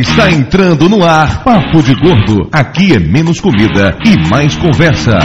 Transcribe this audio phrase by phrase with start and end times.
[0.00, 2.48] Está entrando no ar Papo de Gordo.
[2.50, 5.18] Aqui é menos comida e mais conversa.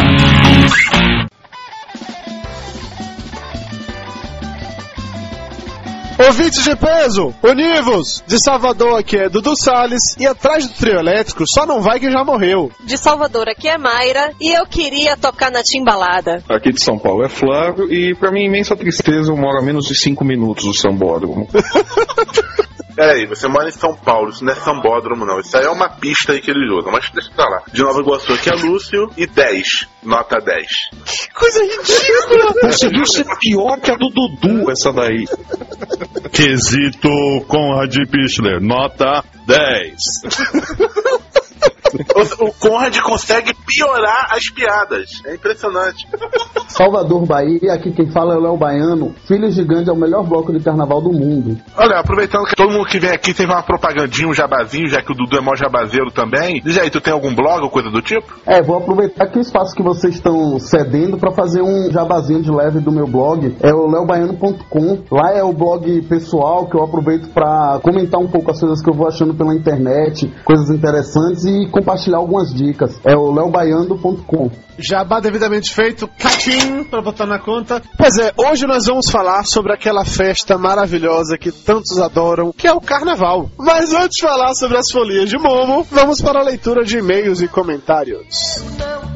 [6.20, 8.22] Ouvintes de peso, univos!
[8.28, 12.12] De Salvador aqui é Dudu Salles e atrás do trio elétrico só não vai quem
[12.12, 12.70] já morreu.
[12.84, 16.44] De Salvador aqui é Mayra e eu queria tocar na timbalada.
[16.50, 19.86] Aqui de São Paulo é Flávio e pra mim imensa tristeza eu moro a menos
[19.86, 21.48] de 5 minutos do Sambódromo.
[22.96, 25.90] Peraí, você mora em São Paulo, isso não é sambódromo não, isso aí é uma
[25.90, 27.64] pista aí que eles usam, mas deixa pra lá.
[27.72, 30.68] De Nova Iguaçu aqui é Lúcio e 10, nota 10.
[31.06, 32.54] Que coisa ridícula!
[32.62, 35.26] Conseguiu ser pior que a do Dudu essa daí.
[36.32, 37.10] Quesito
[37.48, 39.96] Conrad Pichler, nota 10.
[41.94, 46.08] O, o Conrad consegue piorar as piadas, é impressionante.
[46.68, 49.16] Salvador, Bahia, aqui quem fala é o Léo Baiano.
[49.28, 51.58] Filho Gigante é o melhor bloco de carnaval do mundo.
[51.78, 55.12] Olha, aproveitando que todo mundo que vem aqui teve uma propagandinha, um jabazinho, já que
[55.12, 56.62] o Dudu é mó jabazeiro também.
[56.62, 58.28] Diz aí, tu tem algum blog ou coisa do tipo?
[58.46, 62.52] É, vou aproveitar que o espaço que vocês estão cedendo para fazer um jabazinho de
[62.52, 63.56] leve do meu blog.
[63.62, 65.04] É o leobaiano.com.
[65.12, 68.90] Lá é o blog pessoal que eu aproveito para comentar um pouco as coisas que
[68.90, 72.98] eu vou achando pela internet, coisas interessantes e compartilhar algumas dicas.
[73.04, 74.50] É o leobaiano.com.
[74.78, 77.82] Jabá devidamente feito, catim pra botar na conta.
[77.98, 82.74] Pois é, hoje nós vamos falar sobre aquela festa maravilhosa que tantos adoram, que é
[82.74, 83.50] o carnaval.
[83.58, 87.42] Mas antes de falar sobre as folias de Momo, vamos para a leitura de e-mails
[87.42, 88.26] e comentários.
[88.70, 89.15] Mas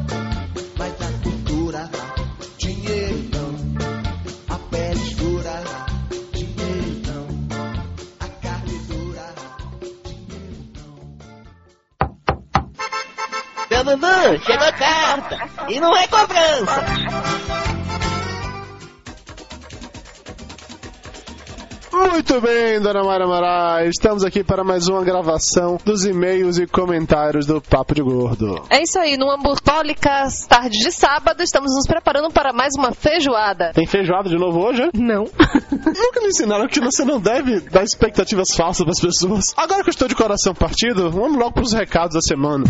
[13.80, 15.38] Seu Dudu, chegou a carta.
[15.70, 16.86] E não é cobrança.
[21.94, 27.46] Muito bem, dona Mara Moraes, estamos aqui para mais uma gravação dos e-mails e comentários
[27.46, 28.66] do Papo de Gordo.
[28.70, 33.72] É isso aí, numa bucólicas tarde de sábado, estamos nos preparando para mais uma feijoada.
[33.73, 34.84] Tem feijoada de novo hoje?
[34.84, 34.89] é?
[34.94, 35.23] Não.
[35.72, 39.54] Nunca me ensinaram que você não deve dar expectativas falsas para as pessoas.
[39.56, 42.66] Agora que eu estou de coração partido, vamos logo para os recados da semana.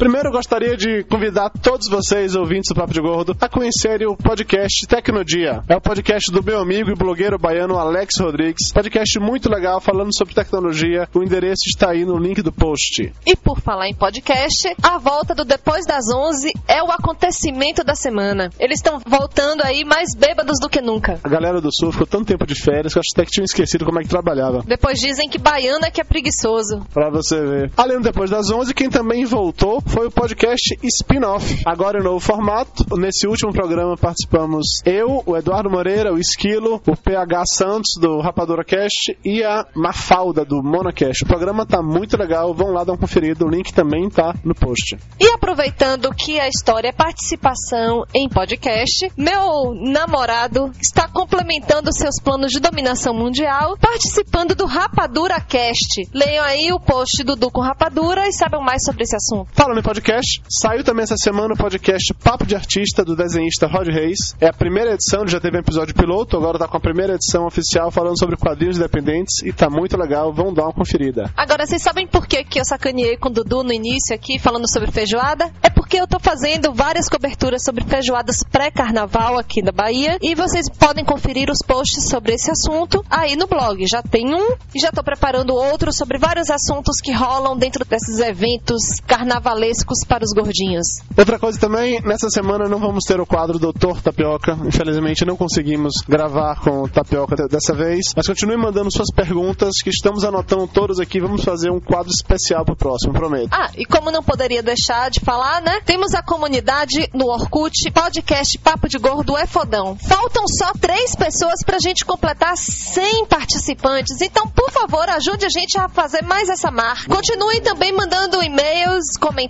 [0.00, 4.16] Primeiro, eu gostaria de convidar todos vocês, ouvintes do Papo de Gordo, a conhecerem o
[4.16, 5.62] podcast Tecnodia.
[5.68, 8.72] É o podcast do meu amigo e blogueiro baiano Alex Rodrigues.
[8.72, 11.06] Podcast muito legal, falando sobre tecnologia.
[11.12, 13.12] O endereço está aí no link do post.
[13.26, 17.94] E por falar em podcast, a volta do Depois das 11 é o acontecimento da
[17.94, 18.48] semana.
[18.58, 21.20] Eles estão voltando aí mais bêbados do que nunca.
[21.22, 23.44] A galera do Sul ficou tanto tempo de férias que eu acho até que tinham
[23.44, 24.64] esquecido como é que trabalhava.
[24.66, 26.86] Depois dizem que baiano é que é preguiçoso.
[26.90, 27.70] Pra você ver.
[27.76, 31.62] Além do Depois das 11, quem também voltou foi o podcast Spin-Off.
[31.66, 32.84] Agora em novo formato.
[32.96, 38.64] Nesse último programa participamos eu, o Eduardo Moreira, o Esquilo, o PH Santos do Rapadura
[38.64, 41.24] Cast e a Mafalda do Monacast.
[41.24, 43.44] O programa tá muito legal, vão lá dar uma conferida.
[43.44, 44.96] O link também tá no post.
[45.18, 52.52] E aproveitando que a história é participação em podcast, meu namorado está complementando seus planos
[52.52, 56.08] de dominação mundial, participando do Rapadura Cast.
[56.14, 59.50] Leiam aí o post do Du com Rapadura e saibam mais sobre esse assunto.
[59.82, 64.34] Podcast, saiu também essa semana o podcast Papo de Artista do desenhista Rod Reis.
[64.40, 67.46] É a primeira edição, já teve um episódio piloto, agora tá com a primeira edição
[67.46, 71.30] oficial falando sobre quadrinhos independentes e tá muito legal, vão dar uma conferida.
[71.36, 74.68] Agora, vocês sabem por que, que eu sacaneei com o Dudu no início aqui, falando
[74.68, 75.52] sobre feijoada?
[75.62, 80.68] É porque eu tô fazendo várias coberturas sobre feijoadas pré-carnaval aqui da Bahia e vocês
[80.68, 83.86] podem conferir os posts sobre esse assunto aí no blog.
[83.86, 88.18] Já tem um e já tô preparando outro sobre vários assuntos que rolam dentro desses
[88.18, 89.59] eventos carnavalescos
[90.08, 90.86] para os gordinhos.
[91.16, 94.56] Outra coisa também, nessa semana não vamos ter o quadro Doutor Tapioca.
[94.64, 98.06] Infelizmente não conseguimos gravar com o Tapioca de- dessa vez.
[98.16, 101.20] Mas continue mandando suas perguntas, que estamos anotando todas aqui.
[101.20, 103.48] Vamos fazer um quadro especial pro próximo, prometo.
[103.52, 105.80] Ah, e como não poderia deixar de falar, né?
[105.84, 109.96] Temos a comunidade no Orkut, podcast Papo de Gordo é fodão.
[109.96, 114.20] Faltam só três pessoas pra gente completar 100 participantes.
[114.20, 117.08] Então, por favor, ajude a gente a fazer mais essa marca.
[117.14, 119.49] Continuem também mandando e-mails, comentários,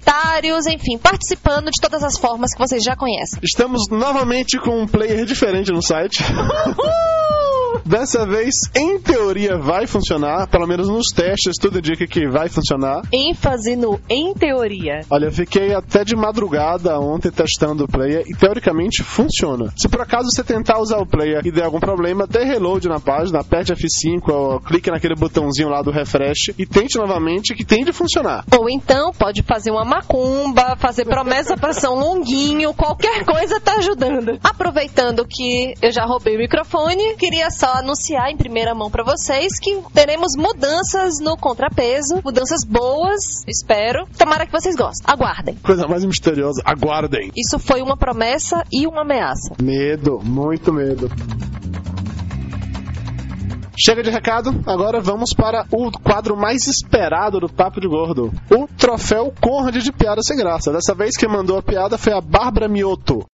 [0.67, 3.39] enfim, participando de todas as formas que vocês já conhecem.
[3.43, 6.23] Estamos novamente com um player diferente no site.
[7.85, 10.49] Dessa vez, em teoria, vai funcionar.
[10.49, 13.03] Pelo menos nos testes, tudo indica que vai funcionar.
[13.13, 15.01] ênfase no em teoria.
[15.11, 19.73] Olha, eu fiquei até de madrugada ontem testando o player e teoricamente funciona.
[19.77, 23.01] Se por acaso você tentar usar o player e der algum problema, dê reload na
[23.01, 27.85] página, aperte F5, ou clique naquele botãozinho lá do refresh e tente novamente que tem
[27.85, 28.45] de funcionar.
[28.57, 34.39] Ou então pode fazer uma macumba, fazer promessa pra São Longuinho, qualquer coisa tá ajudando.
[34.43, 39.59] Aproveitando que eu já roubei o microfone, queria só anunciar em primeira mão pra vocês
[39.61, 44.07] que teremos mudanças no contrapeso, mudanças boas, espero.
[44.17, 45.05] Tomara que vocês gostem.
[45.07, 45.57] Aguardem.
[45.57, 46.63] Coisa mais misteriosa.
[46.65, 47.31] Aguardem.
[47.37, 49.55] Isso foi uma promessa e uma ameaça.
[49.61, 51.11] Medo, muito medo.
[53.83, 58.31] Chega de recado, agora vamos para o quadro mais esperado do Papo de Gordo.
[58.51, 60.71] O troféu Conrad de Piada Sem Graça.
[60.71, 63.25] Dessa vez quem mandou a piada foi a Bárbara Mioto.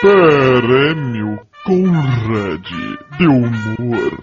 [0.00, 2.64] Prêmio Conrad
[3.18, 4.18] de Humor.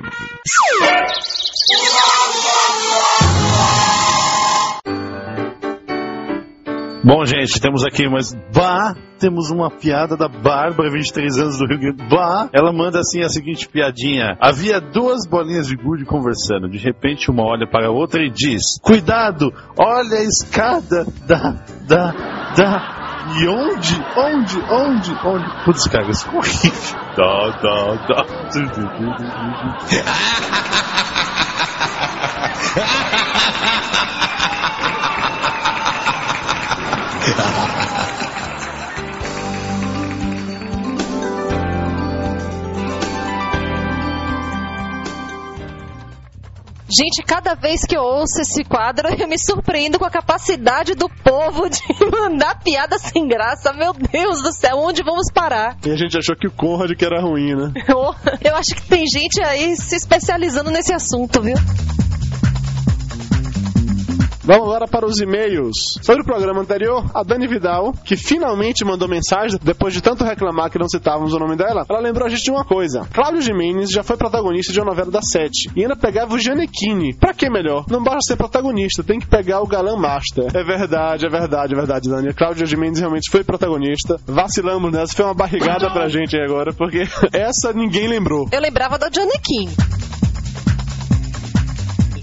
[7.03, 8.33] Bom, gente, temos aqui mais.
[8.51, 8.95] Bah!
[9.19, 12.09] Temos uma piada da Bárbara, 23 anos do Rio Grande.
[12.09, 12.49] Bah!
[12.51, 16.67] Ela manda assim a seguinte piadinha: Havia duas bolinhas de gude conversando.
[16.67, 19.53] De repente, uma olha para a outra e diz: Cuidado!
[19.77, 21.63] Olha a escada da.
[21.87, 22.11] da.
[22.57, 23.06] da.
[23.35, 23.95] E onde?
[24.15, 24.57] Onde?
[24.71, 25.11] Onde?
[25.25, 25.63] Onde?
[25.65, 26.99] Putz, cara, isso ficou horrível.
[27.15, 28.25] Da, da, da.
[46.89, 51.09] Gente, cada vez que eu ouço esse quadro, eu me surpreendo com a capacidade do
[51.09, 53.73] povo de mandar piada sem graça.
[53.73, 55.77] Meu Deus do céu, onde vamos parar?
[55.85, 57.73] E a gente achou que o Conrad que era ruim, né?
[57.87, 61.57] Eu, eu acho que tem gente aí se especializando nesse assunto, viu?
[64.47, 65.75] Vamos agora para os e-mails.
[66.01, 70.71] Sobre o programa anterior, a Dani Vidal, que finalmente mandou mensagem, depois de tanto reclamar
[70.71, 73.05] que não citávamos o nome dela, ela lembrou a gente de uma coisa.
[73.13, 77.13] Cláudio Jimenez já foi protagonista de uma novela da Sete e ainda pegava o Janequine.
[77.15, 77.83] Pra que melhor?
[77.89, 80.45] Não basta ser protagonista, tem que pegar o galã master.
[80.55, 82.33] É verdade, é verdade, é verdade, Dani.
[82.33, 84.17] Cláudio Jimenez realmente foi protagonista.
[84.25, 87.03] Vacilamos nessa, foi uma barrigada pra gente aí agora, porque
[87.33, 88.47] essa ninguém lembrou.
[88.49, 89.75] Eu lembrava da Janequine.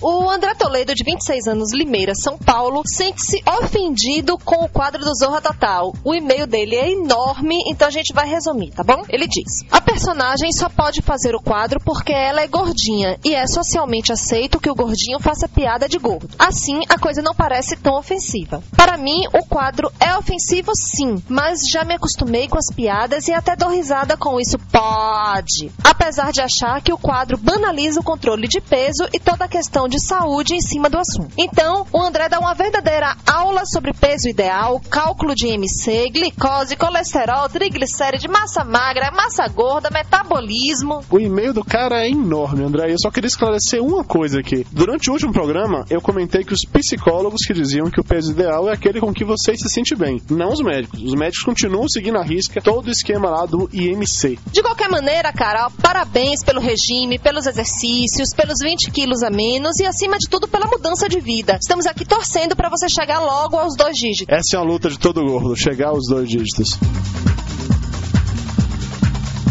[0.06, 5.14] O André Toledo, de 26 anos, Limeira, São Paulo, sente-se ofendido com o quadro do
[5.14, 5.94] Zorra Total.
[6.04, 9.02] O e-mail dele é enorme, então a gente vai resumir, tá bom?
[9.08, 13.46] Ele diz: A personagem só pode fazer o quadro porque ela é gordinha e é
[13.46, 16.28] socialmente aceito que o gordinho faça piada de gordo.
[16.38, 18.62] Assim, a coisa não parece tão ofensiva.
[18.76, 23.32] Para mim, o quadro é ofensivo sim, mas já me acostumei com as piadas e
[23.32, 24.58] até dou risada com isso.
[24.70, 25.72] Pode!
[25.82, 29.88] Apesar de achar que o quadro banaliza o controle de peso e toda a questão
[29.88, 31.32] de saúde em cima do assunto.
[31.36, 37.48] Então, o André dá uma verdadeira aula sobre peso ideal, cálculo de MC, glicose, colesterol,
[37.48, 41.04] triglicéride, massa magra, massa gorda, metabolismo.
[41.10, 42.92] O e-mail do cara é enorme, André.
[42.92, 44.66] Eu só queria esclarecer uma coisa aqui.
[44.72, 48.68] Durante o último programa, eu comentei que os psicólogos que diziam que o peso ideal
[48.68, 51.02] é aquele com que você se sente bem, não os médicos.
[51.02, 54.38] Os médicos continuam seguindo a risca todo o esquema lá do IMC.
[54.50, 59.83] De qualquer maneira, Carol, parabéns pelo regime, pelos exercícios, pelos 20 quilos a menos e,
[59.86, 61.58] acima de tudo, pela mudança de vida.
[61.60, 64.28] Estamos aqui torcendo para você chegar logo aos dois dígitos.
[64.28, 66.78] Essa é uma luta de todo gordo, chegar aos dois dígitos.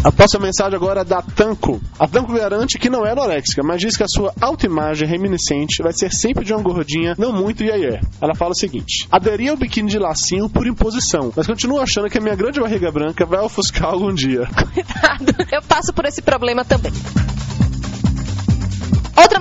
[0.04, 1.80] A próxima mensagem agora é da Tanco.
[1.98, 5.94] A Tanco garante que não é anoréxica, mas diz que a sua autoimagem reminiscente vai
[5.94, 8.02] ser sempre de uma gordinha não muito iaié.
[8.22, 12.18] Ela fala o seguinte: aderi ao biquíni de lacinho por imposição, mas continuo achando que
[12.18, 14.46] a minha grande barriga branca vai ofuscar algum dia.
[14.74, 16.92] Cuidado, eu passo por esse problema também.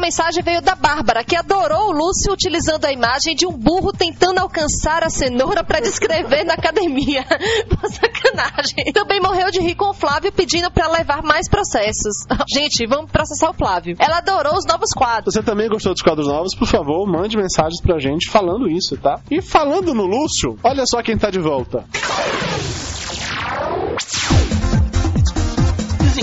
[0.03, 4.41] Mensagem veio da Bárbara, que adorou o Lúcio utilizando a imagem de um burro tentando
[4.41, 7.25] alcançar a cenoura para descrever na academia.
[7.89, 8.93] Sacanagem.
[8.93, 12.27] Também morreu de rir com o Flávio pedindo para levar mais processos.
[12.53, 13.95] Gente, vamos processar o Flávio.
[13.97, 15.35] Ela adorou os novos quadros.
[15.35, 16.53] Você também gostou dos quadros novos?
[16.53, 19.21] Por favor, mande mensagens pra gente falando isso, tá?
[19.31, 21.85] E falando no Lúcio, olha só quem tá de volta.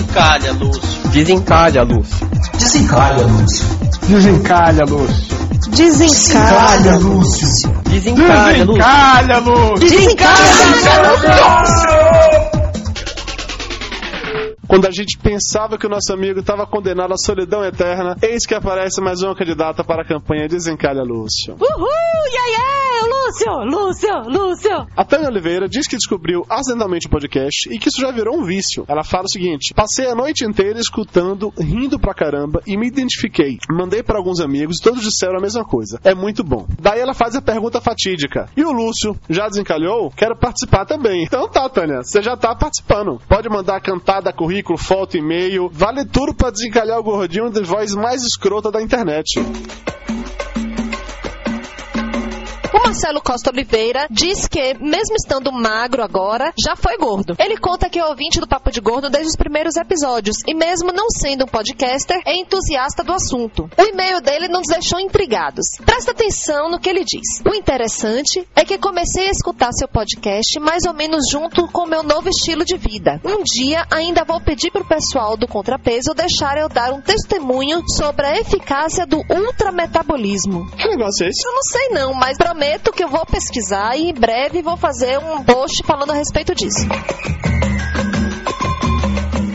[0.09, 1.09] Desencalha, Lúcio.
[1.09, 2.27] Desencalha, Lúcio.
[2.57, 3.65] Desencalha, Lúcio.
[4.07, 5.37] Desencalha, Lúcio.
[5.69, 7.71] Desencalha, Lúcio.
[7.83, 8.73] Desencalha, Lúcio.
[8.73, 9.79] Desencalha, Lúcio.
[9.79, 10.65] Desencalha,
[11.11, 12.48] Lúcio.
[14.69, 18.53] Quando a gente pensava que o nosso amigo estava condenado à solidão eterna, eis que
[18.53, 21.55] aparece mais uma candidata para a campanha Desencalha Lúcio.
[21.55, 21.87] Uhul,
[22.27, 24.87] yeah, yeah, Lúcio, Lúcio, Lúcio.
[24.95, 28.43] A Tânia Oliveira diz que descobriu acidentalmente o podcast e que isso já virou um
[28.43, 28.85] vício.
[28.87, 33.57] Ela fala o seguinte: passei a noite inteira escutando, rindo pra caramba e me identifiquei.
[33.71, 35.99] Mandei para alguns amigos e todos disseram a mesma coisa.
[36.03, 36.67] É muito bom.
[36.79, 40.11] Daí ela faz a pergunta fatídica: E o Lúcio já desencalhou?
[40.11, 41.23] Quero participar também.
[41.23, 43.19] Então tá, Tânia, você já tá participando.
[43.27, 44.33] Pode mandar cantada,
[44.63, 44.77] currículo,
[45.13, 45.69] e-mail.
[45.71, 49.39] Vale tudo pra desencalhar o gordinho de voz mais escrota da internet.
[52.89, 57.35] Marcelo Costa Oliveira diz que, mesmo estando magro agora, já foi gordo.
[57.37, 60.91] Ele conta que é ouvinte do Papo de Gordo desde os primeiros episódios e, mesmo
[60.91, 63.69] não sendo um podcaster, é entusiasta do assunto.
[63.77, 65.67] O e-mail dele nos deixou intrigados.
[65.85, 67.43] Presta atenção no que ele diz.
[67.47, 71.89] O interessante é que comecei a escutar seu podcast mais ou menos junto com o
[71.89, 73.21] meu novo estilo de vida.
[73.23, 78.25] Um dia ainda vou pedir pro pessoal do contrapeso deixar eu dar um testemunho sobre
[78.25, 80.71] a eficácia do ultrametabolismo.
[80.71, 81.47] Que negócio é esse?
[81.47, 85.17] Eu não sei não, mas prometo que eu vou pesquisar e em breve vou fazer
[85.19, 86.87] um post falando a respeito disso.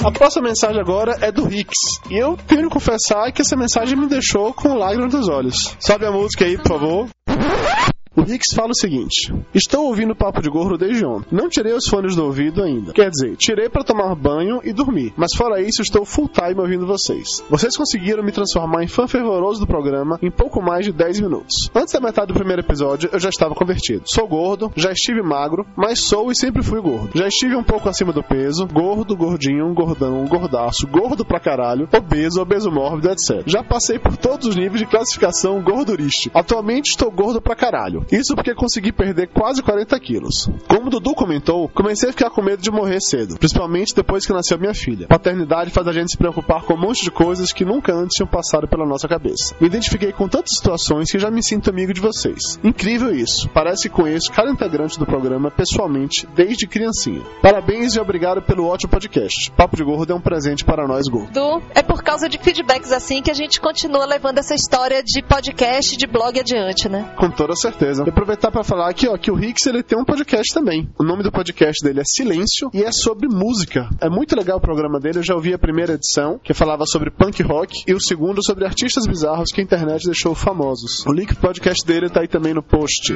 [0.04, 1.72] A próxima mensagem agora é do Rix.
[2.10, 5.76] E eu tenho que confessar que essa mensagem me deixou com lágrimas nos olhos.
[5.80, 7.93] Sobe a música aí, por favor.
[8.16, 11.26] O Rix fala o seguinte: Estou ouvindo Papo de Gordo desde ontem.
[11.32, 12.92] Não tirei os fones do ouvido ainda.
[12.92, 15.12] Quer dizer, tirei para tomar banho e dormir.
[15.16, 17.42] Mas fora isso, estou full time ouvindo vocês.
[17.50, 21.70] Vocês conseguiram me transformar em fã fervoroso do programa em pouco mais de 10 minutos.
[21.74, 24.04] Antes da metade do primeiro episódio, eu já estava convertido.
[24.06, 27.10] Sou gordo, já estive magro, mas sou e sempre fui gordo.
[27.14, 32.40] Já estive um pouco acima do peso, gordo, gordinho, gordão, gordaço, gordo pra caralho, obeso,
[32.40, 33.42] obeso mórbido, etc.
[33.44, 36.38] Já passei por todos os níveis de classificação gordurística.
[36.38, 38.03] Atualmente estou gordo pra caralho.
[38.10, 40.48] Isso porque consegui perder quase 40 quilos.
[40.68, 44.58] Como Dudu comentou, comecei a ficar com medo de morrer cedo, principalmente depois que nasceu
[44.58, 45.06] minha filha.
[45.06, 48.26] Paternidade faz a gente se preocupar com um monte de coisas que nunca antes tinham
[48.26, 49.54] passado pela nossa cabeça.
[49.60, 52.58] Me identifiquei com tantas situações que já me sinto amigo de vocês.
[52.62, 53.48] Incrível isso.
[53.50, 57.22] Parece que conheço cada integrante do programa pessoalmente desde criancinha.
[57.42, 59.50] Parabéns e obrigado pelo ótimo podcast.
[59.52, 61.32] Papo de Gordo é um presente para nós gordos.
[61.32, 65.22] Du, é por causa de feedbacks assim que a gente continua levando essa história de
[65.22, 67.12] podcast, de blog adiante, né?
[67.16, 67.93] Com toda certeza.
[68.04, 70.88] E aproveitar para falar aqui, ó, que o Rix ele tem um podcast também.
[70.98, 73.88] O nome do podcast dele é Silêncio e é sobre música.
[74.00, 75.18] É muito legal o programa dele.
[75.18, 78.64] Eu já ouvi a primeira edição, que falava sobre punk rock, e o segundo sobre
[78.64, 81.04] artistas bizarros que a internet deixou famosos.
[81.06, 83.14] O link pro podcast dele tá aí também no post.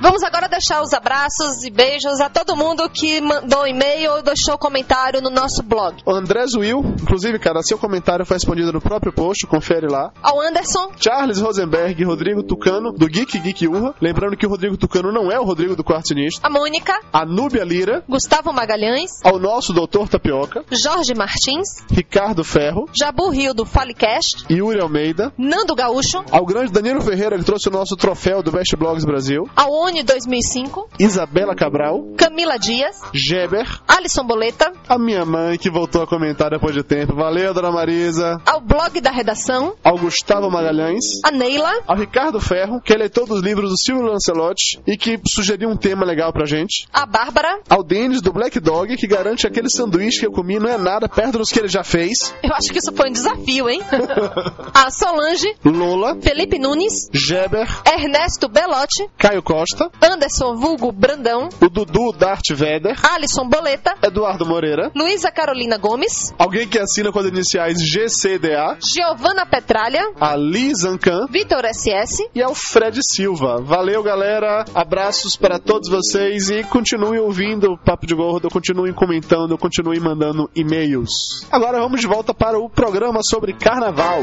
[0.00, 4.56] Vamos agora deixar os abraços e beijos a todo mundo que mandou e-mail ou deixou
[4.56, 5.96] comentário no nosso blog.
[6.06, 10.12] O André Will, inclusive, cara, seu comentário foi respondido no próprio post, confere lá.
[10.22, 13.92] Ao Anderson, Charles Rosenberg, Rodrigo Tucano, do Geek Geek Urra.
[14.00, 16.46] Lembrando que o Rodrigo Tucano não é o Rodrigo do Quarto Sinistro.
[16.46, 22.88] a Mônica, A Núbia Lira, Gustavo Magalhães, ao nosso Doutor Tapioca, Jorge Martins, Ricardo Ferro,
[22.96, 27.72] Jabu Rio do Falecast, Yuri Almeida, Nando Gaúcho, ao grande Danilo Ferreira, que trouxe o
[27.72, 34.22] nosso troféu do Best Blogs Brasil, ao ONI 2005, Isabela Cabral, Camila Dias, Geber, Alisson
[34.22, 37.14] Boleta, a minha mãe que voltou a comentar depois de tempo.
[37.16, 38.38] Valeu, dona Marisa.
[38.44, 43.26] ao blog da redação, Ao Gustavo Magalhães, a Neila, ao Ricardo Ferro, que é leitor
[43.26, 46.86] dos livros do Silvio Lancelotti e que sugeriu um tema legal pra gente.
[46.92, 50.58] a Bárbara, Ao Denis do Black Dog, que garante que aquele sanduíche que eu comi
[50.58, 52.34] não é nada perto dos que ele já fez.
[52.42, 53.80] eu acho que isso foi um desafio, hein?
[54.74, 62.12] a Solange, Lola, Felipe Nunes, Geber, Ernesto Belotti, Caio Costa, Anderson Vulgo Brandão, o Dudu
[62.12, 67.78] Darth Vader, Alisson Boleta, Eduardo Moreira, Luísa Carolina Gomes, alguém que assina com as iniciais
[67.80, 73.60] GCDA, Giovana Petralha, a Liz Ancan Vitor SS, e ao Fred Silva.
[73.60, 74.64] Valeu, galera.
[74.74, 80.50] Abraços para todos vocês e continuem ouvindo o Papo de Gordo, continuem comentando, continuem mandando
[80.54, 81.46] e-mails.
[81.50, 84.22] Agora vamos de volta para o programa sobre carnaval.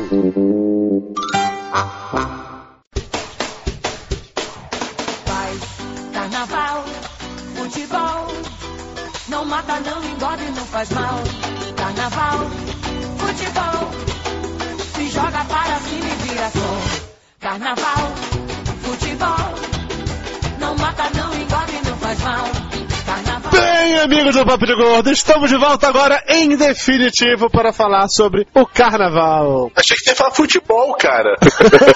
[7.65, 8.27] Futebol.
[9.27, 11.19] Não mata, não engorda e não faz mal.
[11.75, 12.39] Carnaval,
[13.17, 13.91] futebol.
[14.93, 17.01] Se joga para cima e vira som.
[17.39, 18.25] Carnaval,
[23.86, 28.48] Bem, amigos do Papo de Gordo, estamos de volta agora em definitivo para falar sobre
[28.51, 29.72] o carnaval.
[29.75, 31.36] Achei que você ia falar futebol, cara.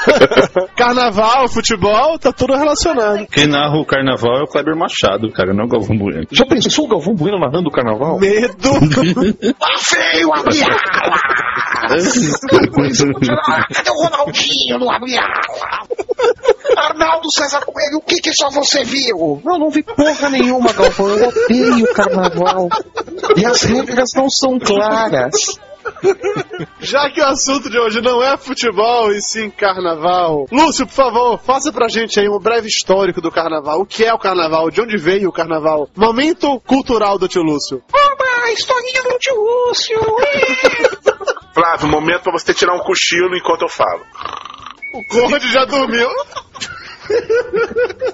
[0.77, 3.25] Carnaval, futebol, tá tudo relacionado.
[3.31, 6.27] Quem narra o carnaval é o Kleber Machado, cara, não é o Galvão Bueno.
[6.31, 8.19] Já pensou o Galvão Bueno narrando o carnaval?
[8.19, 8.69] Medo.
[9.81, 10.77] Feio, Abiala!
[13.73, 15.41] Cadê o Ronaldinho no Abiala?
[16.77, 19.41] Arnaldo César Coelho, o que que só você viu?
[19.45, 21.09] Eu não vi porra nenhuma, Galvão.
[21.09, 22.69] Eu odeio o carnaval.
[23.35, 25.59] E as regras não são claras.
[26.79, 31.39] Já que o assunto de hoje não é futebol e sim carnaval, Lúcio, por favor,
[31.39, 33.81] faça pra gente aí um breve histórico do carnaval.
[33.81, 34.69] O que é o carnaval?
[34.69, 35.89] De onde veio o carnaval?
[35.95, 37.81] Momento cultural do tio Lúcio.
[37.91, 39.99] Oba, historinha do tio Lúcio!
[41.59, 44.05] Flávio, momento pra você tirar um cochilo enquanto eu falo.
[44.93, 46.07] O Conde já dormiu.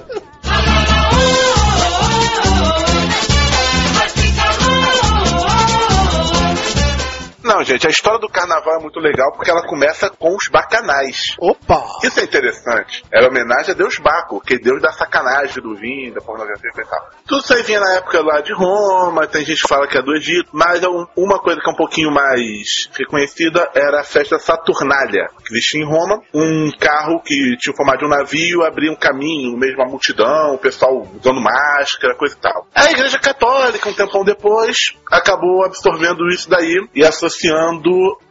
[7.75, 11.35] gente, a história do carnaval é muito legal porque ela começa com os bacanais.
[11.39, 11.83] Opa!
[12.03, 13.03] Isso é interessante.
[13.13, 16.85] Era homenagem a Deus Baco, que é Deus da sacanagem, do vinho, da pornografia e
[16.85, 17.09] tal.
[17.27, 20.01] Tudo isso aí vinha na época lá de Roma, tem gente que fala que é
[20.01, 24.03] do Egito, mas é um- uma coisa que é um pouquinho mais reconhecida era a
[24.03, 26.21] festa Saturnália, que existia em Roma.
[26.33, 30.53] Um carro que tinha o formato de um navio, abria um caminho, de uma multidão,
[30.55, 32.67] o pessoal usando máscara, coisa e tal.
[32.73, 34.75] A Igreja Católica, um tempão depois,
[35.11, 37.64] acabou absorvendo isso daí e associando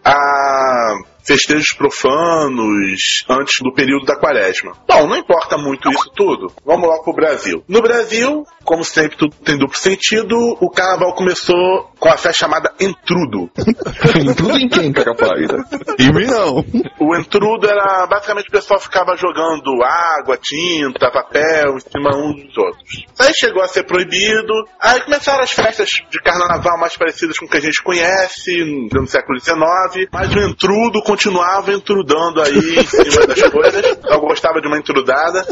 [0.05, 4.73] a festejos profanos antes do período da quaresma.
[4.87, 6.53] Bom, não importa muito isso tudo.
[6.65, 7.65] Vamos logo pro Brasil.
[7.69, 12.73] No Brasil, como sempre tudo tem duplo sentido, o carnaval começou com a festa chamada
[12.79, 13.51] Entrudo.
[14.21, 15.65] Entrudo em quem, paida?
[15.99, 16.65] Em mim não.
[17.01, 22.59] O entrudo era basicamente o pessoal ficava jogando água, tinta, papel em cima uns dos
[22.59, 23.07] outros.
[23.19, 24.53] Aí chegou a ser proibido.
[24.81, 29.07] Aí começaram as festas de carnaval mais parecidas com o que a gente conhece no
[29.07, 30.09] século XIX.
[30.13, 33.99] Mas o entrudo continuava entrudando aí em cima das coisas.
[34.05, 35.47] Eu gostava de uma entrudada.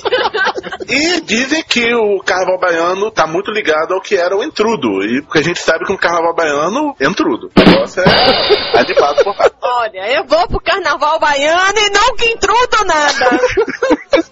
[0.88, 5.04] E dizem que o carnaval baiano tá muito ligado ao que era o entrudo.
[5.04, 7.48] E porque a gente sabe que no carnaval baiano, entrudo.
[7.56, 9.50] O negócio é animado por lá.
[9.62, 13.40] Olha, eu vou pro carnaval baiano e não que intrudo nada.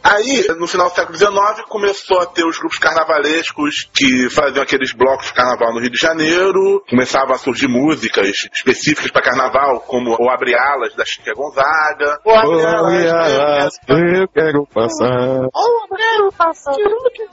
[0.02, 4.92] Aí, no final do século XIX, começou a ter os grupos carnavalescos que faziam aqueles
[4.92, 6.82] blocos de carnaval no Rio de Janeiro.
[6.88, 12.18] Começavam a surgir músicas específicas para carnaval, como o Abre Alas da Chica Gonzaga.
[12.24, 13.74] O Abre Alas.
[13.88, 15.40] eu quero passar.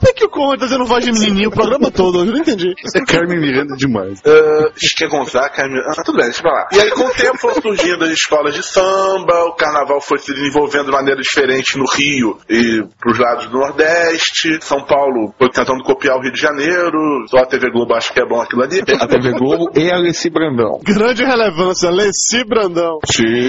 [0.00, 2.20] que, que o Conrad tá dizendo voz de menininho o programa todo?
[2.20, 2.74] Eu não entendi.
[2.84, 4.20] Isso é Carmen Miranda demais.
[4.20, 6.68] Uh, Chica Gonzaga, Carmen- ah, tudo bem, deixa pra lá.
[6.72, 10.32] E aí, com o tempo, foram surgindo as escolas de samba, o carnaval foi se
[10.32, 14.58] desenvolvendo de maneira diferente no Rio e pros lados do Nordeste.
[14.62, 18.20] São Paulo foi tentando copiar o Rio de Janeiro, só a TV Globo acha que
[18.20, 18.80] é bom aquilo ali.
[18.80, 20.80] A TV Globo e a Alessi Brandão.
[20.84, 22.98] Grande relevância, Leci Brandão.
[23.04, 23.48] Sim.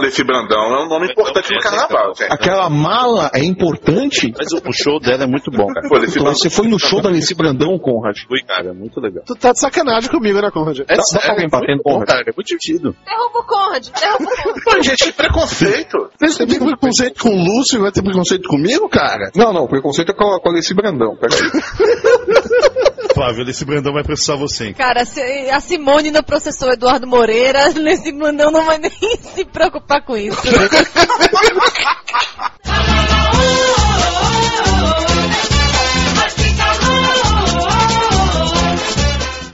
[0.00, 2.32] Leci Brandão é um nome importante no carnaval, gente.
[2.32, 4.32] Aquela mala é importante.
[4.36, 5.88] Mas o, o show dela é muito bom, cara.
[5.88, 8.16] Pô, Brandão- Você foi no show da Alessi Brandão, Conrad?
[8.26, 9.22] Fui, cara, é muito legal.
[9.26, 10.80] Tu tá de sacanagem comigo, né, Conrad?
[10.80, 12.08] É Dá- dá pra alguém bom, Conrad?
[12.08, 12.94] cara, é muito divertido.
[13.04, 14.64] Derruba o Conrad, derruba o Conrad.
[14.64, 16.10] Pô, gente, que preconceito.
[16.20, 19.30] Você tem preconceito com o Lúcio e vai ter preconceito comigo, cara?
[19.34, 21.16] Não, não, o preconceito é com a, Alessi Brandão.
[21.16, 21.38] Peraí.
[23.18, 24.66] Flávio, esse Brandão vai processar você.
[24.66, 24.74] hein?
[24.74, 28.90] Cara, se a Simone não processou o Eduardo Moreira, nesse Brandão não vai nem
[29.34, 30.38] se preocupar com isso.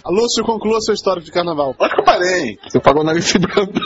[0.05, 1.75] A Lúcio, conclua sua história de carnaval.
[1.81, 2.59] Onde que eu parei?
[2.69, 3.73] Você pagou na Alessi Brandão.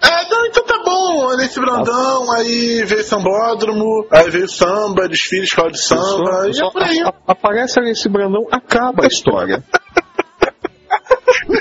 [0.00, 1.36] É, não, então tá bom.
[1.36, 6.82] Nesse Brandão, aí veio sambódromo, aí veio samba, desfile, escola de samba, e é por
[6.82, 7.00] aí.
[7.00, 9.62] A- a- Aparece a Alessi Brandão, acaba a história.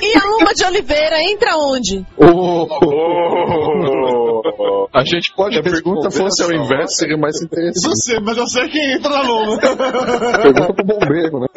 [0.01, 2.05] E a Luma de Oliveira entra onde?
[2.17, 4.87] Oh, Oh.
[4.93, 7.95] a gente pode Se a pergunta fosse ao inverso, seria mais interessante.
[7.95, 9.57] Você, mas eu sei quem entra na Luma.
[9.59, 11.47] Pergunta pro bombeiro, né?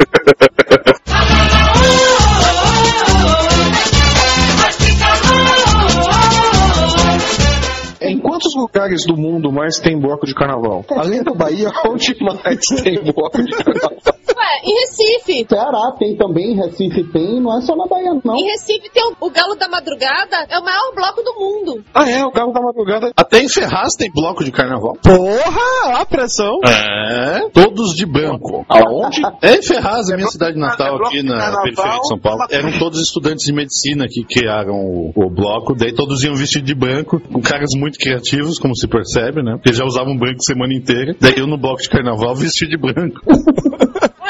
[8.40, 10.84] Quantos lugares do mundo mais tem bloco de carnaval?
[10.96, 14.19] Além da Bahia, onde mais tem bloco de carnaval?
[14.36, 15.46] Ué, em Recife.
[15.48, 18.36] Ceará tem também, Recife tem, não é só na Bahia, não.
[18.36, 21.84] Em Recife tem o, o Galo da Madrugada, é o maior bloco do mundo.
[21.94, 23.12] Ah, é, o Galo da Madrugada.
[23.16, 24.96] Até em Ferraz tem bloco de carnaval.
[25.02, 26.58] Porra, a pressão.
[26.66, 28.64] É, todos de branco.
[28.68, 29.20] Aonde?
[29.42, 32.18] É em Ferraz, a minha cidade é natal bloco aqui na carnaval, periferia de São
[32.18, 32.40] Paulo.
[32.50, 36.74] Eram todos estudantes de medicina que criaram o, o bloco, daí todos iam vestidos de
[36.74, 39.54] branco, com caras muito criativos, como se percebe, né?
[39.54, 41.14] Porque já usavam branco a semana inteira.
[41.20, 43.20] Daí eu no bloco de carnaval vestido de branco.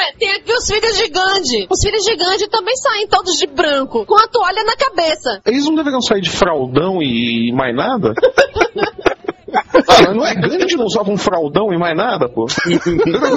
[0.01, 1.67] Ué, tem aqui os filhos de Gandhi.
[1.69, 5.41] Os filhos de Gandhi também saem todos de branco, com a toalha na cabeça.
[5.45, 8.13] Eles não deveriam sair de fraldão e mais nada?
[9.53, 12.45] Ah, mas não é grande, não usava um fraldão e mais nada, pô.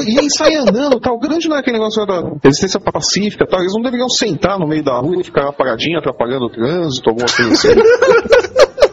[0.06, 1.18] E aí sai andando, tal.
[1.18, 3.60] Grande não é aquele negócio da resistência pacífica, tal.
[3.60, 7.26] Eles não deveriam sentar no meio da rua e ficar paradinho, atrapalhando o trânsito, alguma
[7.26, 7.68] coisa assim.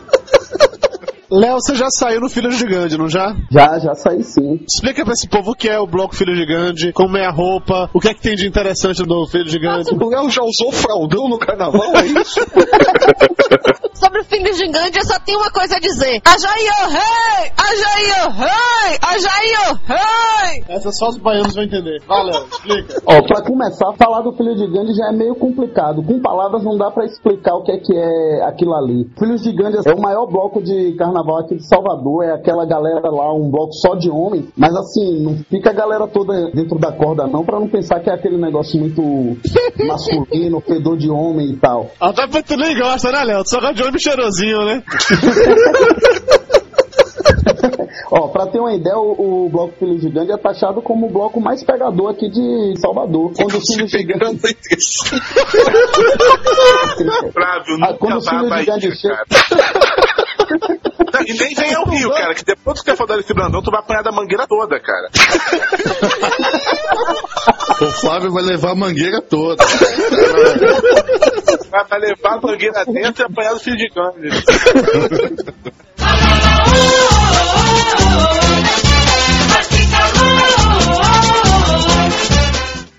[1.32, 3.34] Léo, você já saiu no Filho Gigante, não já?
[3.50, 4.60] Já, já saí sim.
[4.68, 7.90] Explica pra esse povo o que é o bloco Filho Gigante, como é a roupa,
[7.94, 9.94] o que é que tem de interessante no Filho Gigante.
[9.94, 12.42] O Léo já usou fraldão no carnaval, é isso?
[13.94, 16.22] Sobre o filho gigante, eu só tenho uma coisa a dizer.
[16.26, 17.52] Ajaí, oh rei!
[17.58, 18.98] Ajaí, oh rei!
[19.02, 20.64] Ajaí, oh rei!
[20.68, 22.02] Essa só os baianos vão entender.
[22.08, 23.02] Valeu, explica.
[23.06, 26.04] Ó, pra começar, falar do Filho de Gandhi já é meio complicado.
[26.04, 29.10] Com palavras não dá pra explicar o que é que é aquilo ali.
[29.20, 33.10] Filhos de Gandhi é o maior bloco de carnaval aqui de Salvador, é aquela galera
[33.10, 36.92] lá, um bloco só de homem, mas assim, não fica a galera toda dentro da
[36.92, 39.38] corda não, pra não pensar que é aquele negócio muito
[39.86, 41.92] masculino, fedor de homem e tal.
[42.00, 43.44] Até porque tu nem gosta, né, Léo?
[43.44, 44.84] Tu só gosta de homem cheirosinho, né?
[48.12, 51.40] Ó, pra ter uma ideia, o, o Bloco Filho Gigante é taxado como o bloco
[51.40, 53.32] mais pegador aqui de Salvador.
[53.34, 54.42] Quando os Filhos Gigantes...
[57.34, 59.18] Flávio, Ah, nunca quando os Filhos Bahia, Gigantes chegam...
[60.52, 63.62] Não, E nem vem ao Rio, cara, que depois que você for dar esse Brandão,
[63.62, 65.10] tu vai apanhar da mangueira toda, cara.
[67.82, 69.64] O Flávio vai levar a mangueira toda.
[71.70, 74.30] Vai vai levar a mangueira dentro e apanhar do filho de Gandhi.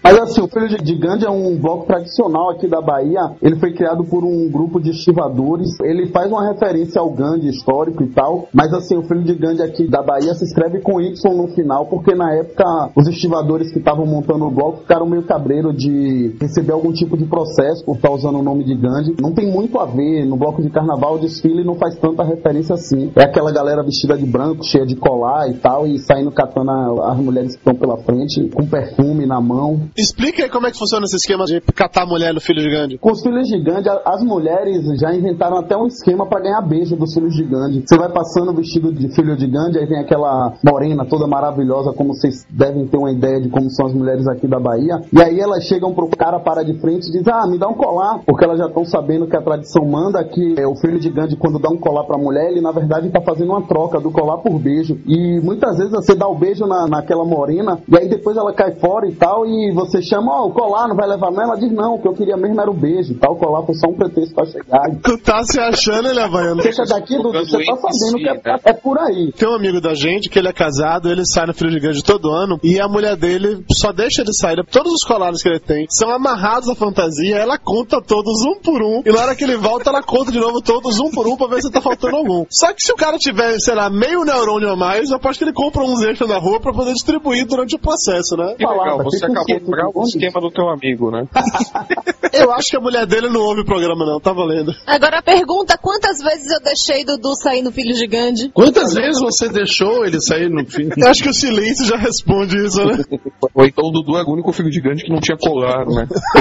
[0.03, 3.21] Mas assim, o Filho de Gandhi é um bloco tradicional aqui da Bahia.
[3.41, 5.69] Ele foi criado por um grupo de estivadores.
[5.81, 8.49] Ele faz uma referência ao Gandhi histórico e tal.
[8.53, 11.87] Mas assim, o Filho de Gandhi aqui da Bahia se escreve com Y no final,
[11.87, 16.73] porque na época os estivadores que estavam montando o bloco ficaram meio cabreiro de receber
[16.73, 19.17] algum tipo de processo por estar usando o nome de Gandhi.
[19.21, 20.27] Não tem muito a ver.
[20.27, 23.13] No bloco de carnaval, o desfile não faz tanta referência assim.
[23.15, 27.17] É aquela galera vestida de branco, cheia de colar e tal, e saindo catando as
[27.19, 29.92] mulheres que estão pela frente, com perfume na mão.
[29.97, 32.97] Explica aí como é que funciona esse esquema de catar a mulher no filho gigante.
[32.99, 33.49] Com os filhos
[33.87, 37.85] a- as mulheres já inventaram até um esquema pra ganhar beijo dos filhos de Gandhi.
[37.87, 42.15] Você vai passando vestido de filho de Gandhi, aí vem aquela morena toda maravilhosa, como
[42.15, 45.03] vocês devem ter uma ideia de como são as mulheres aqui da Bahia.
[45.13, 47.75] E aí elas chegam pro cara, para de frente e diz: Ah, me dá um
[47.75, 48.21] colar.
[48.25, 51.37] Porque elas já estão sabendo que a tradição manda que é, o filho de Gandhi,
[51.37, 54.39] quando dá um colar pra mulher, ele na verdade tá fazendo uma troca do colar
[54.39, 54.99] por beijo.
[55.07, 58.73] E muitas vezes você dá o beijo na, naquela morena, e aí depois ela cai
[58.77, 61.43] fora e tal, e você chama, ó, o colar não vai levar não?
[61.43, 63.75] Ela diz, não, o que eu queria mesmo era o beijo, tal, o colar foi
[63.75, 64.83] só um pretexto pra chegar.
[65.03, 66.63] Tu tá se achando, ele é baiano.
[66.63, 69.33] Deixa daqui, Dudu, você tá sabendo que é, é por aí.
[69.33, 72.31] Tem um amigo da gente que ele é casado, ele sai no filho gigante todo
[72.31, 74.65] ano e a mulher dele só deixa ele sair.
[74.71, 78.83] Todos os colares que ele tem são amarrados à fantasia, ela conta todos um por
[78.83, 81.37] um e na hora que ele volta ela conta de novo todos um por um
[81.37, 82.45] pra ver se tá faltando algum.
[82.51, 85.45] Só que se o cara tiver, sei lá, meio neurônio a mais, eu aposto que
[85.45, 88.55] ele compra uns extras na rua pra poder distribuir durante o processo, né?
[88.57, 91.27] Que legal, você acabou quebrar o esquema do teu amigo, né?
[92.33, 94.73] Eu acho que a mulher dele não ouve o programa não, tá valendo.
[94.87, 98.49] Agora a pergunta, quantas vezes eu deixei Dudu sair no filho gigante?
[98.55, 100.89] Quantas vezes você deixou ele sair no fim?
[100.97, 103.05] Eu acho que o silêncio já responde isso, né?
[103.55, 106.09] Ou então o Dudu é o único filho gigante que não tinha colar, né?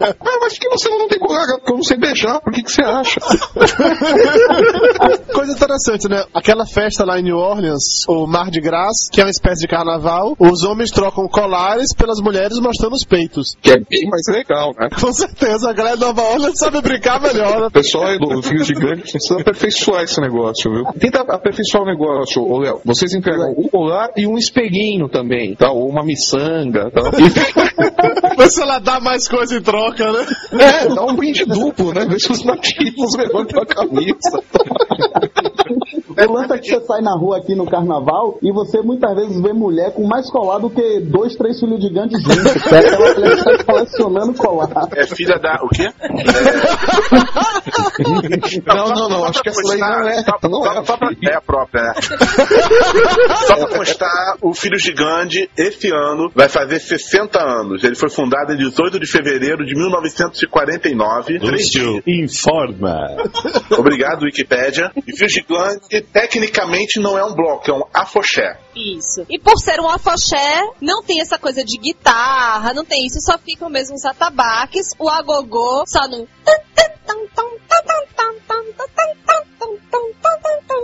[0.00, 1.46] ah, mas por que você não tem colar?
[1.58, 3.20] Porque eu não sei beijar, por que, que você acha?
[5.34, 6.24] Coisa interessante, né?
[6.32, 9.68] Aquela festa lá em New Orleans, o Mar de Graça, que é uma espécie de
[9.68, 13.54] carnaval, os homens trocam colares pelas mulheres mostrando os peitos.
[13.60, 14.88] Que é bem mais legal, né?
[14.98, 16.22] Com certeza, a galera de Nova
[16.54, 17.66] sabe brincar melhor, né?
[17.66, 20.84] O pessoal do Filho Gigante precisa aperfeiçoar esse negócio, viu?
[20.98, 22.80] Tenta aperfeiçoar o negócio, ô Léo.
[22.84, 25.70] Vocês entregam um colar e um espelhinho também, tá?
[25.70, 27.02] Ou uma miçanga, tá?
[28.38, 30.26] Vê se ela dá mais coisa em troca, né?
[30.52, 32.06] É, dá um brinde duplo, né?
[32.06, 34.42] Vê se os nativos levantam a camisa.
[36.28, 39.40] O lance é que você sai na rua aqui no carnaval e você muitas vezes
[39.40, 42.58] vê mulher com mais colar do que dois, três filhos de Gandhi juntos.
[42.68, 44.88] É aquela mulher que tá colecionando colar.
[44.94, 45.58] É filha da.
[45.62, 45.88] O quê?
[48.66, 50.22] Não, não, não, acho que essa daí não é.
[50.22, 50.84] Só, Não só, é.
[50.84, 51.92] só pra, é a própria, né?
[53.46, 57.84] só pra constar, o Filho Gigante, esse ano, vai fazer 60 anos.
[57.84, 61.38] Ele foi fundado em 18 de fevereiro de 1949.
[61.38, 63.16] Três Lúcio, informa.
[63.76, 64.90] Obrigado, Wikipédia.
[65.06, 68.58] E Filho Gigante, tecnicamente, não é um bloco, é um afoxé.
[68.74, 69.24] Isso.
[69.28, 73.38] E por ser um afoxé, não tem essa coisa de guitarra, não tem isso, só
[73.38, 76.26] ficam mesmo os atabaques, o agogô, só no...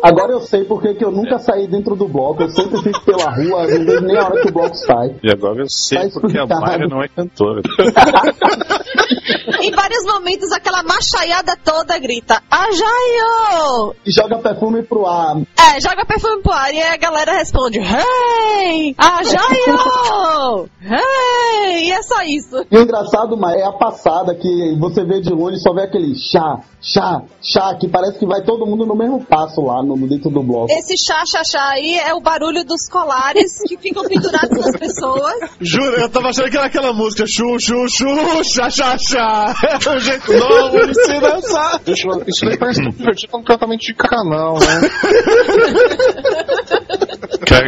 [0.05, 2.43] Agora eu sei porque que eu nunca saí dentro do bloco.
[2.43, 5.17] Eu sempre fico pela rua, não vejo nem a hora que o bloco sai.
[5.23, 6.47] E agora eu sei Tá porque a.
[6.47, 7.63] Mayra não é cantora.
[9.63, 13.95] em vários momentos, aquela machaiada toda grita, Ajaio!
[14.05, 15.39] E joga perfume pro ar.
[15.39, 18.95] É, joga perfume pro ar e aí a galera responde, Hey!
[18.99, 20.69] Ajaio!
[20.85, 21.87] Hey!
[21.87, 22.67] E é só isso.
[22.71, 26.15] E o engraçado, mas é a passada que você vê de longe só vê aquele
[26.15, 30.31] chá, chá, chá, que parece que vai todo mundo no mesmo passo lá no, dentro
[30.31, 30.67] do bloco.
[30.71, 35.35] Esse chá-chá-chá aí é o barulho dos colares que ficam pendurados nas pessoas.
[35.61, 38.07] Juro, eu tava achando que era aquela música chu, chu, chu,
[38.45, 39.55] chá, chá, chá.
[39.85, 41.81] É um jeito novo de se dançar.
[41.85, 44.81] Deixa eu- Isso daí parece divertido um tratamento de canal, né?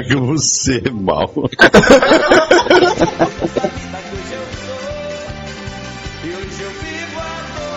[0.09, 1.31] Que você mal.
[6.25, 7.23] E hoje eu vivo à
[7.57, 7.76] toa.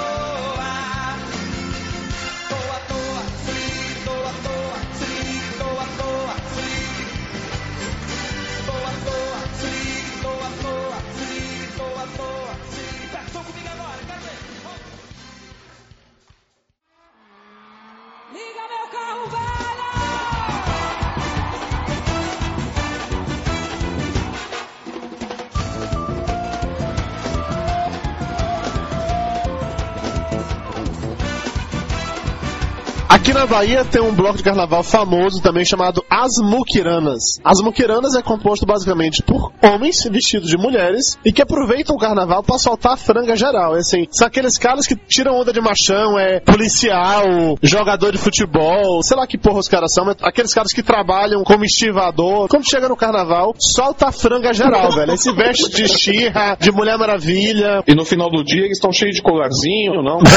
[33.30, 37.40] Aqui na Bahia tem um bloco de carnaval famoso também chamado As Muquiranas.
[37.44, 42.42] As Muquiranas é composto basicamente por homens vestidos de mulheres e que aproveitam o carnaval
[42.42, 43.76] pra soltar a franga geral.
[43.76, 49.04] É assim, são aqueles caras que tiram onda de machão, é policial, jogador de futebol,
[49.04, 52.48] sei lá que porra os caras são, mas aqueles caras que trabalham como estivador.
[52.48, 55.12] Quando chega no carnaval, solta a franga geral, velho.
[55.12, 57.84] Aí se veste de xirra, de Mulher Maravilha.
[57.88, 60.20] E no final do dia eles estão cheios de colarzinho, não?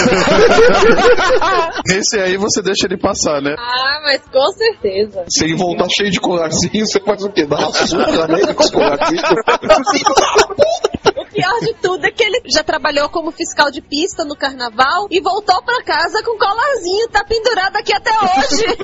[1.88, 3.54] Esse aí você deixa ele passar, né?
[3.58, 5.24] Ah, mas com certeza.
[5.28, 7.46] Se voltar cheio de colarzinho, você faz o quê?
[7.46, 9.22] Dá surra nele com os colarzinhos.
[11.16, 15.06] O pior de tudo é que ele já trabalhou como fiscal de pista no carnaval
[15.10, 18.76] e voltou pra casa com colarzinho, tá pendurado aqui até hoje.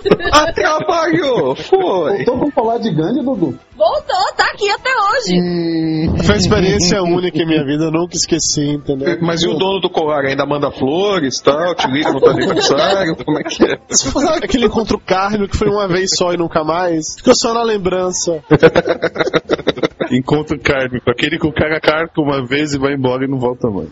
[0.55, 1.55] Trabalhou!
[1.57, 2.25] Foi!
[2.25, 3.59] Voltou com falar de gangue, Dudu?
[3.79, 6.21] Voltou, tá aqui até hoje.
[6.25, 9.17] Foi uma experiência única em minha vida, eu nunca esqueci, entendeu?
[9.23, 11.77] Mas e o dono do colar ainda manda flores e tal?
[11.77, 13.15] Te liga no teu aniversário?
[13.25, 13.79] Como é que é?
[13.91, 17.55] Se for aquele encontro carne que foi uma vez só e nunca mais, ficou só
[17.55, 18.43] na lembrança.
[20.11, 21.09] Encontro kármico.
[21.09, 23.91] Aquele que o cara carca uma vez e vai embora e não volta mais.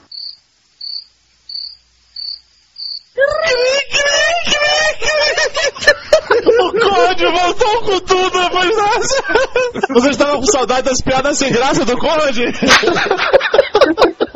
[6.28, 9.22] O Conde voltou com tudo depois dessa.
[9.90, 12.44] Vocês estavam com saudade das piadas sem graça do Conde?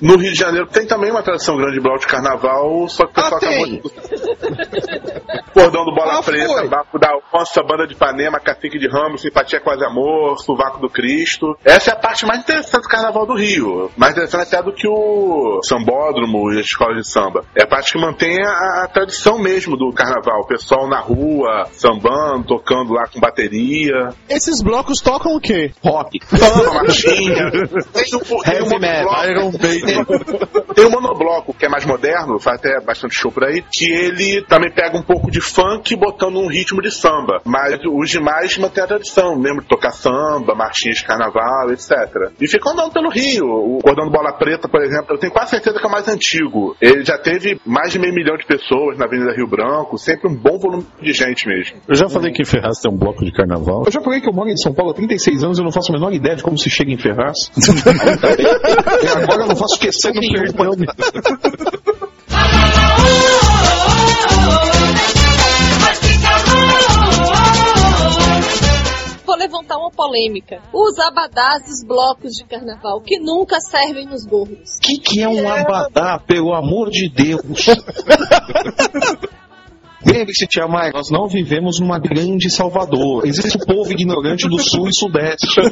[0.00, 3.10] No Rio de Janeiro tem também uma tradição grande de bloco de carnaval, só que
[3.10, 3.80] o pessoal Ah, acabou tem.
[3.80, 5.18] de...
[5.52, 6.68] Cordão do Bola Ah, Preta.
[6.68, 11.56] Baco da Alfonso, Banda de Ipanema, Cacique de Ramos, Simpatia Quase Amor, Sovaco do Cristo.
[11.64, 13.90] Essa é a parte mais interessante do carnaval do Rio.
[13.96, 17.44] Mais interessante até do que o sambódromo e as escolas de samba.
[17.56, 20.42] É a parte que mantém a, a tradição mesmo do carnaval.
[20.42, 24.10] O pessoal na rua, sambando, tocando lá com bateria.
[24.28, 25.72] Esses blocos tocam o quê?
[25.84, 26.20] Rock.
[26.36, 27.50] Samba, marchinha.
[27.50, 29.87] Tem o, tem o Heavy metal, Iron Maiden.
[30.74, 34.42] tem o monobloco, que é mais moderno, faz até bastante show por aí, que ele
[34.42, 37.40] também pega um pouco de funk botando um ritmo de samba.
[37.44, 42.32] Mas os demais mantêm a tradição, mesmo de tocar samba, marchinhas de carnaval, etc.
[42.40, 43.46] E ficam andando pelo Rio.
[43.46, 46.08] O Cordão do Bola Preta, por exemplo, eu tenho quase certeza que é o mais
[46.08, 46.76] antigo.
[46.80, 50.34] Ele já teve mais de meio milhão de pessoas na Avenida Rio Branco, sempre um
[50.34, 51.78] bom volume de gente mesmo.
[51.88, 53.84] Eu já falei que Ferraz tem um bloco de carnaval.
[53.86, 55.72] Eu já falei que eu moro em São Paulo há 36 anos e eu não
[55.72, 57.50] faço a menor ideia de como se chega em Ferraz.
[57.56, 60.68] e agora eu não faço questão nenhuma.
[69.24, 70.60] Vou levantar uma polêmica.
[70.72, 74.78] Os abadás dos blocos de carnaval que nunca servem nos gorros.
[74.78, 77.42] O que, que é um abadá, pelo amor de Deus?
[80.04, 83.26] Lembre-se, Tia Mai, nós não vivemos numa grande Salvador.
[83.26, 85.60] Existe o povo ignorante do sul e sudeste.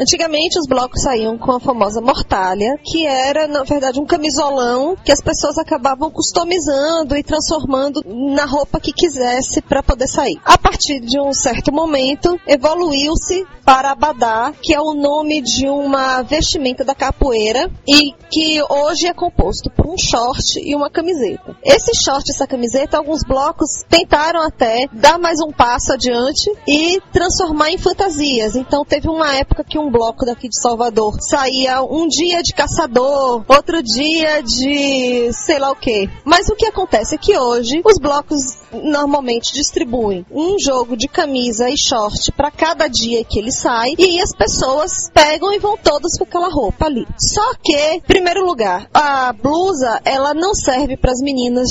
[0.00, 5.12] Antigamente os blocos saíam com a famosa mortalha, que era, na verdade, um camisolão que
[5.12, 10.40] as pessoas acabavam customizando e transformando na roupa que quisesse para poder sair.
[10.44, 16.22] A partir de um certo momento, evoluiu-se para abadá, que é o nome de uma
[16.22, 21.56] vestimenta da capoeira e que hoje é composto por um short e uma camiseta.
[21.64, 27.70] Esse short essa camiseta, alguns blocos tentaram até dar mais um passo adiante e transformar
[27.70, 28.56] em fantasias.
[28.56, 33.44] Então teve uma época que um bloco daqui de Salvador saía um dia de caçador,
[33.46, 36.08] outro dia de sei lá o que.
[36.24, 41.68] Mas o que acontece é que hoje os blocos normalmente distribuem um jogo de camisa
[41.68, 46.16] e short para cada dia que ele sai e as pessoas pegam e vão todas
[46.18, 47.06] com aquela roupa ali.
[47.18, 51.68] Só que, primeiro lugar, a blusa ela não serve para as meninas pequenas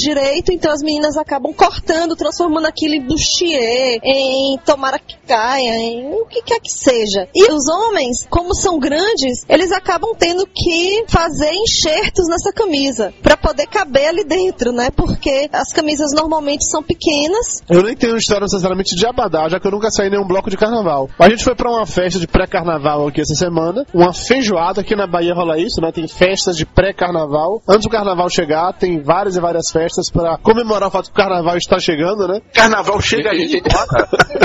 [0.52, 6.14] direito, então as meninas acabam cortando, transformando aquilo em bustier, em tomara que caia, em
[6.14, 7.28] o que quer que seja.
[7.34, 13.38] E os homens, como são grandes, eles acabam tendo que fazer enxertos nessa camisa para
[13.38, 14.90] poder caber ali dentro, né?
[14.92, 17.62] Porque as camisas normalmente são pequenas.
[17.70, 20.50] Eu nem tenho história necessariamente de Abadá, já que eu nunca saí em nenhum bloco
[20.50, 21.10] de carnaval.
[21.20, 25.08] A gente foi pra uma festa de pré-carnaval aqui essa semana, uma feijoada aqui na
[25.08, 25.92] Bahia rola isso, né?
[25.92, 27.62] Tem festas de pré-carnaval.
[27.68, 31.16] Antes do carnaval chegar, tem várias e várias festas pra comemorar o fato que o
[31.16, 32.42] carnaval está chegando, né?
[32.54, 33.62] Carnaval chega aí.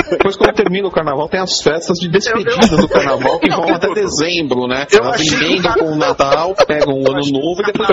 [0.09, 3.93] Depois, quando termina o carnaval, tem as festas de despedida do carnaval que vão até
[3.93, 4.87] dezembro, né?
[4.91, 7.87] Eu Elas achei que emendam com o Natal, pegam o Ano Novo e depois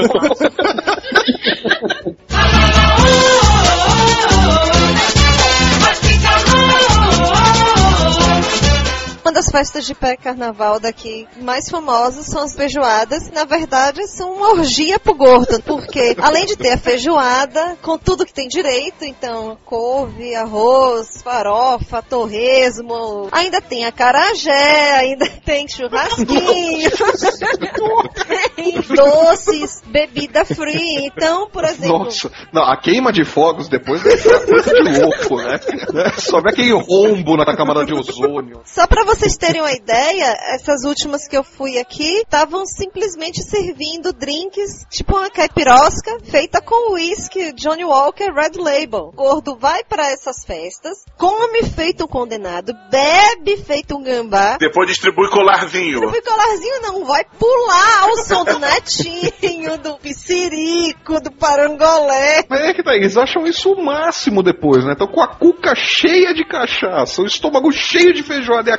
[9.44, 13.30] Das festas de pré-carnaval daqui mais famosas são as feijoadas.
[13.30, 18.24] Na verdade, são uma orgia pro gordo, porque além de ter a feijoada, com tudo
[18.24, 26.90] que tem direito, então couve, arroz, farofa, torresmo, ainda tem acarajé, ainda tem churrasquinho,
[28.56, 31.04] tem doces, bebida free.
[31.04, 35.60] Então, por exemplo, Nossa, não, a queima de fogos depois é coisa de louco, né?
[36.16, 38.62] Sobe aquele rombo na camada de ozônio.
[38.64, 44.12] Só pra vocês terem uma ideia, essas últimas que eu fui aqui estavam simplesmente servindo
[44.12, 49.08] drinks, tipo uma caipirosca, feita com whisky Johnny Walker Red Label.
[49.08, 54.56] O gordo vai pra essas festas, come feito um condenado, bebe feito um gambá.
[54.58, 56.00] Depois distribui colarzinho.
[56.00, 62.44] Distribui colarzinho não, vai pular ao som do netinho, do piscirico, do parangolé.
[62.48, 64.92] Mas é que tá, eles acham isso o máximo depois, né?
[64.94, 68.72] Então com a cuca cheia de cachaça, o estômago cheio de feijoada e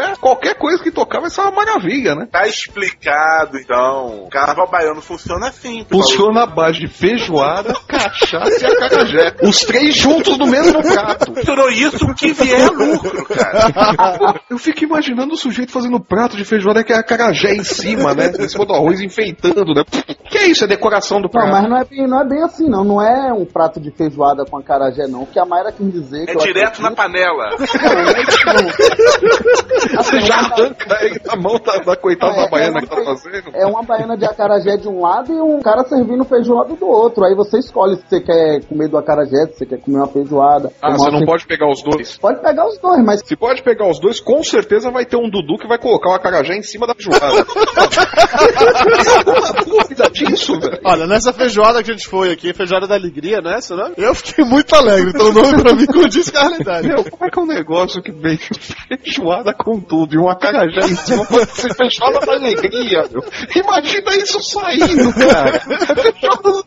[0.00, 2.26] acarajé, qualquer coisa que tocar vai ser uma maravilha, né?
[2.30, 4.24] Tá explicado, então.
[4.26, 5.86] O carnaval baiano funciona assim.
[5.90, 9.34] Funciona à base de feijoada, cachaça e acarajé.
[9.42, 11.32] Os três juntos no mesmo prato.
[11.32, 14.40] Misturou isso, o que vier é lucro, cara.
[14.50, 18.32] Eu fico imaginando o sujeito fazendo prato de feijoada que é acarajé em cima, né?
[18.38, 19.84] Em cima do arroz enfeitando, né?
[20.30, 20.64] Que é isso?
[20.64, 21.50] É decoração do Não, prato.
[21.50, 22.84] mas não é, bem, não é bem assim, não.
[22.84, 25.22] Não é um prato de feijoada com acarajé, não.
[25.22, 26.26] O que a Mayra quis dizer...
[26.26, 27.50] que É eu direto na acredito- panela.
[29.96, 32.96] Você já arranca ele na mão da, da coitada É, da baiana é que tá
[32.96, 33.50] uma- fazendo.
[33.54, 37.24] É uma baiana de acarajé de um lado e um cara servindo feijoada do outro.
[37.24, 40.70] Aí você escolhe se você quer comer do acarajé, se você quer comer uma feijoada.
[40.82, 42.18] Ah, você uma não fe- pode pegar os dois.
[42.18, 45.30] Pode pegar os dois, mas Se pode pegar os dois, com certeza vai ter um
[45.30, 47.46] Dudu que vai colocar o acarajé em cima da feijoada.
[49.66, 50.80] Dúvida disso, velho?
[50.84, 53.58] Olha, nessa feijoada que a gente foi aqui, feijoada da alegria, né?
[53.70, 53.92] Né?
[53.96, 56.88] Eu fiquei muito alegre, então o nome pra mim condiz com a realidade.
[56.88, 60.80] Meu, como é que é um negócio que vem feijoada com tudo e um acarajé
[60.80, 63.22] em cima ser feijoada da alegria, meu?
[63.54, 65.60] Imagina isso saindo, cara.
[65.60, 66.64] Feijoada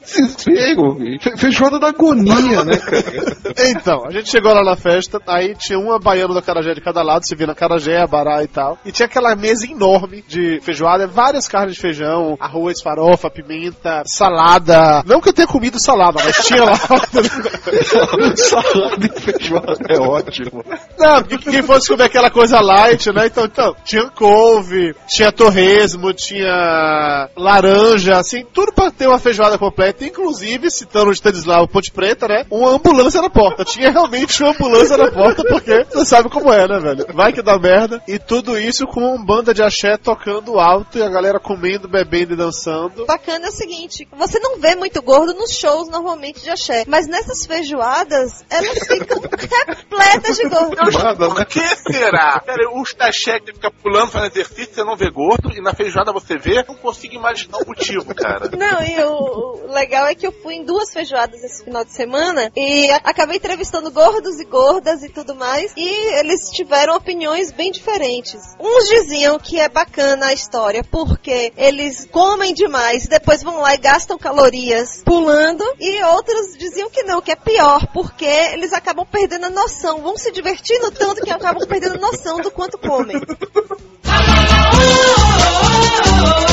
[1.19, 3.38] Fe- Feijoada da agonia, né, cara?
[3.69, 7.01] Então, a gente chegou lá na festa, aí tinha uma baiana do acarajé de cada
[7.01, 8.77] lado, se via na acarajé, abará e tal.
[8.86, 15.03] E tinha aquela mesa enorme de feijoada, várias carnes de feijão, arroz, farofa, pimenta, salada.
[15.06, 16.73] Não que eu tenha comido salada, mas tinha lá.
[18.36, 20.63] Salada e feijoada é ótimo.
[20.97, 23.27] Não, porque quem fosse comer aquela coisa light, né?
[23.27, 30.06] Então, então, tinha couve, tinha torresmo, tinha laranja, assim, tudo pra ter uma feijoada completa.
[30.06, 30.33] Inclusive,
[30.69, 32.46] citando o Stanislav Ponte Preta, né?
[32.50, 33.63] Uma ambulância na porta.
[33.63, 37.06] Tinha realmente uma ambulância na porta, porque você sabe como é, né, velho?
[37.13, 38.02] Vai que dá merda.
[38.08, 42.34] E tudo isso com uma banda de axé tocando alto e a galera comendo, bebendo
[42.34, 43.06] e dançando.
[43.06, 47.08] Bacana é o seguinte, você não vê muito gordo nos shows normalmente de axé, mas
[47.08, 50.76] nessas feijoadas, elas ficam repletas de gordo.
[50.76, 52.39] Por que será?
[52.39, 56.12] Cara, os taxé que fica pulando, fazendo exercício, você não vê gordo, e na feijoada
[56.12, 58.50] você vê, não consigo imaginar o motivo, cara.
[58.58, 61.92] Não, e o o legal é que eu fui em duas feijoadas esse final de
[61.92, 65.88] semana e acabei entrevistando gordos e gordas e tudo mais, e
[66.20, 68.56] eles tiveram opiniões bem diferentes.
[68.60, 73.78] Uns diziam que é bacana a história porque eles comem demais depois vão lá e
[73.78, 79.46] gastam calorias pulando, e outros diziam que não, que é pior, porque eles acabam perdendo
[79.46, 83.22] a noção, vão se divertindo tanto que acabam perdendo a noção do quanto comem.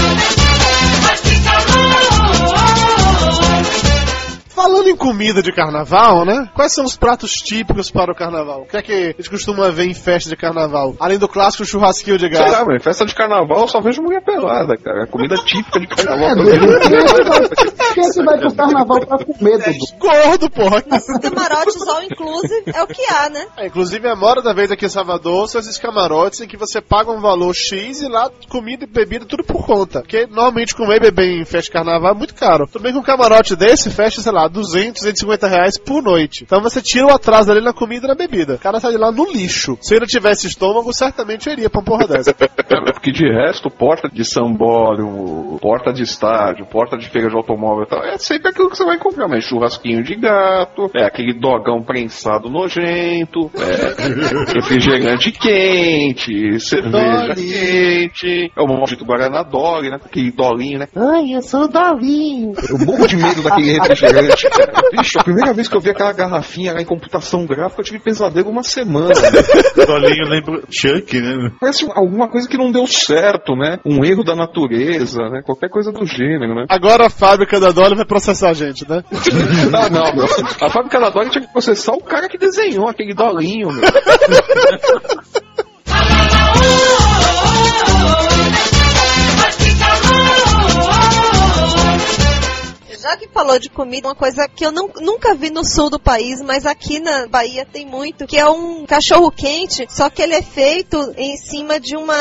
[4.62, 6.46] Falando em comida de carnaval, né?
[6.55, 8.62] Quais são os pratos típicos para o carnaval?
[8.62, 10.94] O que é que a gente costuma ver em festa de carnaval?
[11.01, 12.66] Além do clássico churrasquinho de Sei lá, gato.
[12.66, 15.07] velho, festa de carnaval eu só vejo mulher pelada, cara.
[15.07, 16.31] Comida típica de carnaval.
[16.31, 16.35] É.
[16.35, 17.49] Quem é que vai-
[17.94, 19.87] quem é que vai pro carnaval pra comer, Dudu?
[19.99, 20.83] Gordo, porra.
[20.83, 23.46] Camarotes all inclusive é o que há, né?
[23.57, 26.81] É, inclusive, a mora da vez aqui em Salvador são esses camarotes em que você
[26.83, 30.01] paga um valor X e lá comida e bebida tudo por conta.
[30.01, 32.66] Porque normalmente comer e beber em festa de carnaval é muito caro.
[32.70, 36.45] Tudo bem que um camarote desse fecha, sei lá, 200, 250 reais por noite.
[36.45, 38.55] Então você tira o atraso ali na comida e na bebida.
[38.55, 39.79] O cara sai de lá no lixo.
[39.81, 42.31] Se ele tivesse estômago, certamente eu iria pra uma porra dessa.
[42.31, 47.85] É, Porque de resto, porta de sambório, porta de estádio, porta de feira de automóvel
[47.85, 51.35] e tal, é sempre aquilo que você vai comprar, mas churrasquinho de gato, é aquele
[51.39, 57.35] dogão prensado nojento, é refrigerante quente, cerveja Dolly.
[57.35, 59.99] quente, é o maldito Guaraná Dolly, né?
[60.05, 60.89] Aquele dolinho, né?
[60.97, 62.53] Ai, eu sou o Dolinho.
[62.68, 64.39] Eu morro de medo daquele refrigerante.
[64.93, 67.99] Bicho, a primeira vez que eu vi aquela garrafinha lá em computação gráfica, eu tive
[68.01, 69.09] pesadelo uma semana.
[69.09, 69.84] né?
[69.86, 71.51] Dolinho lembra Chuck, né?
[71.61, 73.78] Parece alguma coisa que não deu certo, né?
[73.84, 75.43] Um erro da natureza, né?
[75.45, 76.66] Qualquer coisa do gênero, né?
[76.68, 79.03] Agora a fábrica da Dolly vai processar a gente, né?
[79.70, 80.24] Não, não, meu.
[80.61, 83.80] A fábrica da Dolly tinha que processar o cara que desenhou aquele dolinho, meu.
[93.21, 96.41] que falou de comida, uma coisa que eu não- nunca vi no sul do país,
[96.41, 100.43] mas aqui na Bahia tem muito, que é um cachorro quente, só que ele é
[100.43, 102.14] feito em cima de uma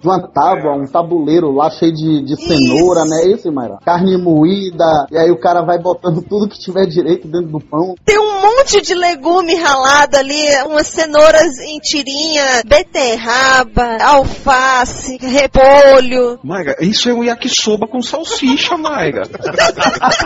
[0.00, 3.24] De uma tábua, um tabuleiro lá cheio de, de cenoura, né?
[3.32, 3.78] Isso, Mayra?
[3.84, 7.94] Carne moída, e aí o cara vai botando tudo que tiver direito dentro do pão.
[8.04, 16.38] Tem um monte de legume ralado ali, umas cenouras em tirinha, beterraba, alface, repolho.
[16.44, 19.22] Maiga, isso é um yakisoba com salsicha, Maiga.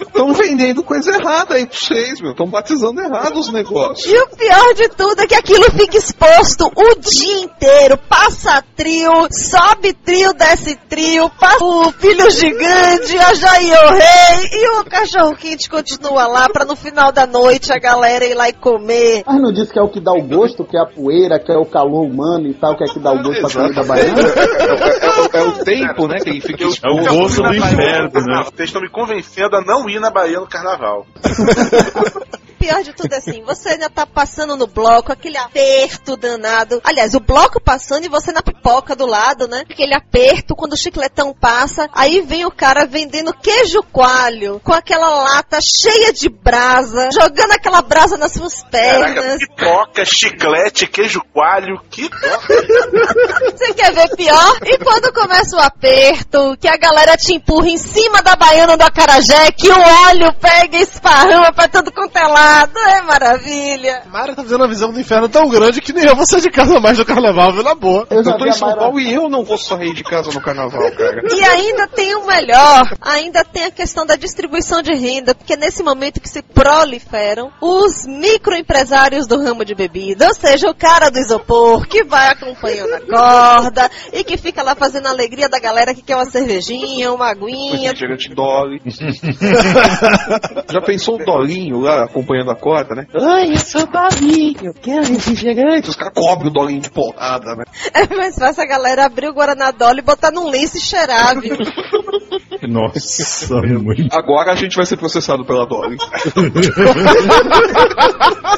[0.00, 2.32] Estão vendendo coisa errada aí pra vocês, meu.
[2.32, 4.06] Estão batizando errado os negócios.
[4.06, 7.98] E o pior de tudo é que aquilo fica exposto o dia inteiro.
[8.08, 14.68] Passa trio, sobe trio, desce trio, passa o filho gigante, a Jair o rei, e
[14.80, 18.52] o cachorro quente continua lá pra no final da noite a galera ir lá e
[18.52, 19.22] comer.
[19.26, 21.52] Mas não disse que é o que dá o gosto, que é a poeira, que
[21.52, 24.22] é o calor humano e tal, que é que dá o gosto pra comida baiana?
[25.34, 26.18] É, o tempo, né?
[26.20, 28.44] Que ele fica Eu fui gosto na do inferno, né?
[28.44, 31.06] Vocês estão me convencendo a não ir na Bahia no carnaval.
[32.64, 36.80] O pior de tudo é assim, você ainda tá passando no bloco, aquele aperto danado.
[36.82, 39.64] Aliás, o bloco passando e você na pipoca do lado, né?
[39.70, 41.90] Aquele aperto quando o chicletão passa.
[41.92, 47.82] Aí vem o cara vendendo queijo coalho com aquela lata cheia de brasa, jogando aquela
[47.82, 49.38] brasa nas suas Caraca, pernas.
[49.40, 52.08] pipoca, chiclete, queijo coalho, que.
[53.52, 54.58] Você quer ver pior?
[54.64, 58.82] E quando começa o aperto, que a galera te empurra em cima da baiana do
[58.82, 62.53] acarajé, que o óleo pega e esparrama pra tudo quanto é lado.
[62.94, 64.02] É maravilha.
[64.10, 66.50] Mara tá fazendo uma visão do inferno tão grande que nem eu vou sair de
[66.50, 67.62] casa mais do carnaval, viu?
[67.62, 68.06] Na boa.
[68.10, 68.80] Eu Eu tô em São Mayra...
[68.80, 71.22] Paulo e eu não vou sair de casa no carnaval, cara.
[71.34, 75.82] E ainda tem o melhor, ainda tem a questão da distribuição de renda, porque nesse
[75.82, 81.18] momento que se proliferam os microempresários do ramo de bebida, ou seja, o cara do
[81.18, 85.94] isopor que vai acompanhando a corda e que fica lá fazendo a alegria da galera
[85.94, 87.90] que quer uma cervejinha, uma aguinha.
[87.90, 88.80] Refrigerante Dolly.
[90.70, 93.06] Já pensou o Dolinho lá acompanhando a corda, né?
[93.14, 94.74] Ai, eu sou o Dolinho.
[94.74, 95.90] Quero refrigerante.
[95.90, 97.64] Os caras cobrem o Dolinho de porrada, né?
[97.92, 101.40] É mais fácil a galera abrir o Guaraná Dolly e botar num lenço e cheirar,
[101.40, 101.56] viu?
[102.68, 104.08] Nossa, muito.
[104.16, 105.98] Agora a gente vai ser processado pela Dolly.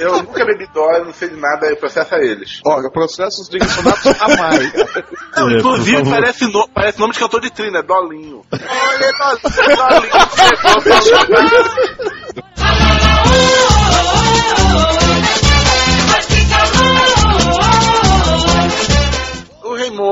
[0.00, 2.60] Eu nunca bebi dó, não sei de nada, eu processo a eles.
[2.66, 4.72] Olha, processos direcionados a mais.
[5.36, 8.42] Não, É, inclusive parece, no, parece nome de cantor de trilha, é Dolinho.
[8.52, 9.12] Olha,
[9.74, 10.12] Dolinho,
[11.28, 12.15] Dolinho.
[12.36, 13.75] Hello.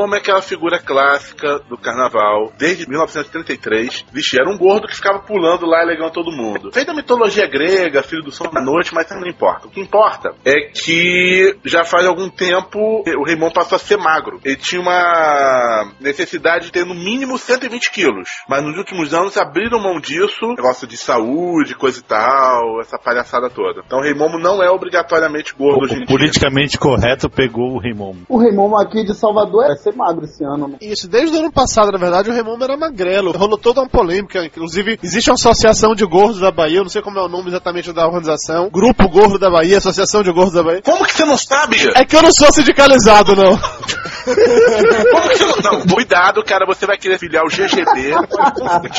[0.05, 2.53] O Rei Momo é aquela figura clássica do carnaval.
[2.59, 6.71] Desde 1933, vixe, era um gordo que ficava pulando lá e alegando todo mundo.
[6.73, 9.67] Fez da mitologia grega, filho do sol da noite, mas não importa.
[9.67, 13.97] O que importa é que já faz algum tempo o Rei Momo passou a ser
[13.97, 14.41] magro.
[14.45, 18.29] Ele tinha uma necessidade de ter no mínimo 120 quilos.
[18.47, 23.49] Mas nos últimos anos abriram mão disso, negócio de saúde, coisa e tal, essa palhaçada
[23.49, 23.81] toda.
[23.87, 26.07] Então o Rei Momo não é obrigatoriamente gordo hoje em O dia.
[26.09, 28.27] politicamente correto pegou o Raimundo.
[28.29, 30.69] O Raimundo aqui de Salvador ser magro esse ano.
[30.69, 30.77] né?
[30.81, 33.33] Isso, desde o ano passado, na verdade, o Raimundo era magrelo.
[33.33, 34.45] Rolou toda uma polêmica.
[34.45, 37.49] Inclusive, existe uma associação de gordos da Bahia, eu não sei como é o nome
[37.49, 38.69] exatamente da organização.
[38.71, 40.83] Grupo Gordo da Bahia, Associação de Gordos da Bahia.
[40.83, 41.77] Como que você não sabe?
[41.95, 43.59] É que eu não sou sindicalizado, não.
[43.59, 45.79] Como que você não...
[45.79, 48.15] não, cuidado, cara, você vai querer filiar o GGB.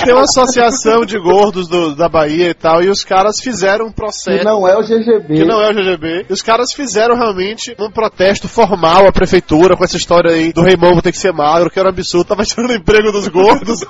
[0.04, 3.90] Tem uma associação de gordos do- da Bahia e tal, e os caras fizeram um
[3.90, 4.44] Que processo.
[4.44, 5.36] não é o GGB.
[5.38, 6.26] Que não é o GGB.
[6.30, 10.62] E os caras fizeram realmente um protesto formal à prefeitura com essa história aí do
[10.62, 13.84] Raimundo ter que ser magro, que era um absurdo, tava tirando o emprego dos gordos.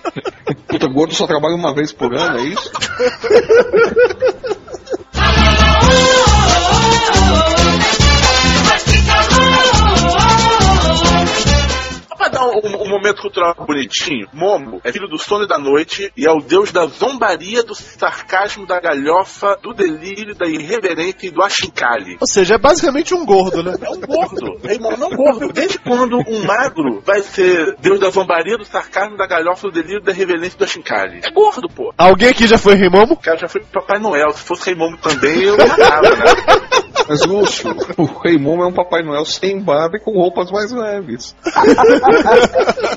[0.68, 2.70] Puta, gordo só trabalha uma vez por ano, é isso?
[12.64, 16.30] um, um- momento cultural bonitinho, Momo é filho do sono e da noite e é
[16.30, 22.16] o deus da zombaria, do sarcasmo, da galhofa, do delírio, da irreverência e do achincalhe.
[22.20, 23.74] Ou seja, é basicamente um gordo, né?
[23.80, 24.58] É um gordo.
[24.62, 25.52] Rei Momo é um gordo.
[25.52, 30.02] Desde quando um magro vai ser deus da zombaria, do sarcasmo, da galhofa, do delírio,
[30.02, 31.20] da irreverência e do achincalhe?
[31.22, 31.92] É gordo, pô.
[31.98, 33.14] Alguém aqui já foi Rei Momo?
[33.14, 34.30] O cara já foi Papai Noel.
[34.32, 36.24] Se fosse Rei Momo também, eu não matava, né?
[37.08, 40.72] Mas, Lúcio, o Rei Momo é um Papai Noel sem barba e com roupas mais
[40.72, 41.36] leves.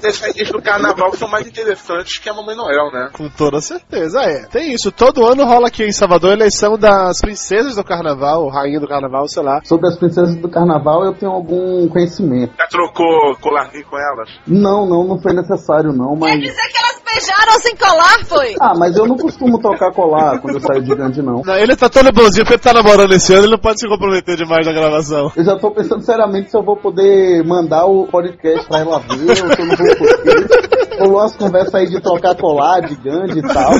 [0.04, 3.10] Esses rainhas do carnaval são mais interessantes que a Mamãe Noel, né?
[3.14, 4.46] Com toda certeza, é.
[4.48, 4.92] Tem isso.
[4.92, 9.28] Todo ano rola aqui em Salvador a eleição das princesas do carnaval, rainha do carnaval,
[9.28, 9.62] sei lá.
[9.64, 12.54] Sobre as princesas do carnaval eu tenho algum conhecimento.
[12.58, 14.30] Já trocou colarzinho com elas?
[14.48, 16.40] Não, não, não foi necessário não, Quer mas...
[16.40, 18.56] dizer que elas beijaram sem colar, foi?
[18.60, 21.42] Ah, mas eu não costumo trocar colar quando eu saio de grande não.
[21.44, 23.88] Não, ele tá todo bonzinho porque ele tá namorando esse ano, ele não pode se
[23.88, 25.32] comprometer demais na gravação.
[25.36, 29.39] Eu já tô pensando seriamente se eu vou poder mandar o podcast pra ela ver,
[29.40, 31.00] eu não vou.
[31.00, 33.72] Rolou umas conversas aí de trocar colar, de grande e tal.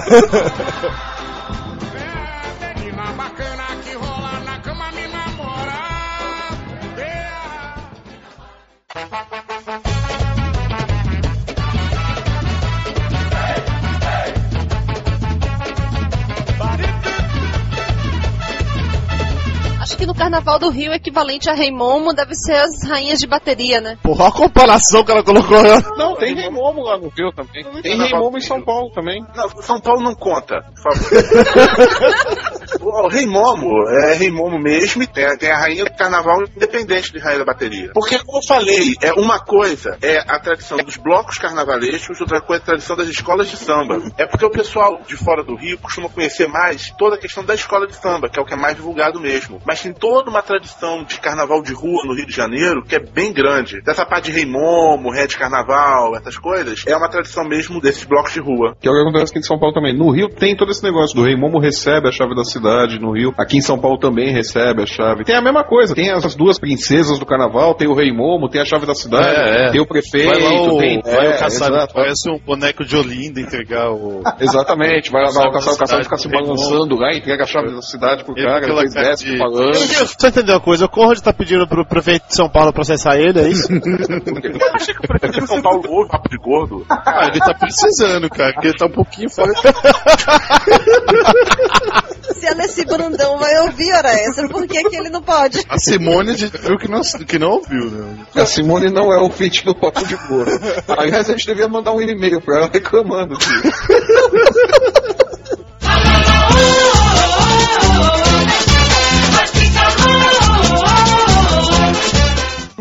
[9.70, 9.89] Acho
[20.00, 23.82] que no carnaval do Rio, equivalente a Rei Momo deve ser as rainhas de bateria,
[23.82, 23.98] né?
[24.02, 25.62] Porra, olha a comparação que ela colocou.
[25.98, 27.66] Não, tem Rei Momo lá no Rio também.
[27.82, 29.22] Tem Rei Momo em São Paulo também.
[29.36, 31.20] Não, São Paulo não conta, por favor.
[32.80, 36.44] o, o Rei Momo é Rei Momo mesmo e tem, tem a rainha do carnaval
[36.44, 37.92] independente de rainha da bateria.
[37.94, 42.62] Porque, como eu falei, é uma coisa é a tradição dos blocos carnavalescos, outra coisa
[42.62, 44.02] é a tradição das escolas de samba.
[44.18, 47.54] É porque o pessoal de fora do Rio costuma conhecer mais toda a questão da
[47.54, 49.62] escola de samba, que é o que é mais divulgado mesmo.
[49.66, 53.00] Mas tem toda uma tradição de carnaval de rua no Rio de Janeiro que é
[53.00, 53.82] bem grande.
[53.82, 58.04] Dessa parte de Rei Momo, Ré de Carnaval, essas coisas, é uma tradição mesmo desses
[58.04, 58.76] blocos de rua.
[58.80, 59.96] Que é o que acontece aqui em São Paulo também.
[59.98, 63.12] No Rio tem todo esse negócio do Rei Momo recebe a chave da cidade no
[63.12, 63.34] Rio.
[63.38, 65.24] Aqui em São Paulo também recebe a chave.
[65.24, 65.96] Tem a mesma coisa.
[65.96, 69.26] Tem as duas princesas do carnaval, tem o Rei Momo, tem a chave da cidade,
[69.40, 69.72] É, é.
[69.72, 71.02] tem o prefeito, Vai lá o, tem.
[71.02, 71.94] vai é, o caçado, exato.
[71.94, 74.22] parece um boneco de Olinda entregar o.
[74.40, 77.72] Exatamente, vai lá dar o caçado, o caçado fica se balançando lá, entrega a chave
[77.72, 79.74] da cidade pro Ele cara, depois desce de- falando.
[79.88, 80.86] Você entendeu uma coisa?
[80.86, 83.68] O Conrad tá pedindo pro prefeito de São Paulo processar ele, é isso?
[83.74, 83.80] Eu
[84.74, 86.86] achei que o prefeito de São Paulo ouve papo de gordo.
[86.90, 89.52] Ah, ele tá precisando, cara, porque ele tá um pouquinho fora.
[92.40, 95.60] Se a Alessi Brandão vai ouvir, ora essa, por que, que ele não pode?
[95.68, 98.18] A Simone viu que não, que não ouviu, né?
[98.36, 100.52] A Simone não é o feat do papo de gordo.
[100.88, 103.62] Aliás, a gente devia mandar um e-mail pra ela reclamando disso.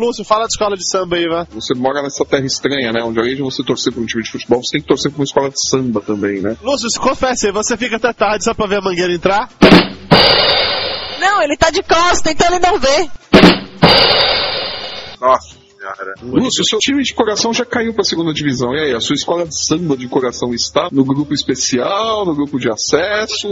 [0.09, 1.45] Lúcio, fala de escola de samba aí, vai.
[1.51, 3.03] Você mora nessa terra estranha, né?
[3.03, 5.19] Onde além de você torcer pra um time de futebol, você tem que torcer pra
[5.19, 6.57] uma escola de samba também, né?
[6.63, 9.47] Lúcio, se confessa aí, você fica até tarde só pra ver a mangueira entrar?
[11.19, 13.07] Não, ele tá de costa, então ele não vê.
[15.21, 16.13] Nossa senhora.
[16.23, 18.73] Lúcio, seu time de coração já caiu pra segunda divisão.
[18.73, 22.57] E aí, a sua escola de samba de coração está no grupo especial, no grupo
[22.57, 23.47] de acesso?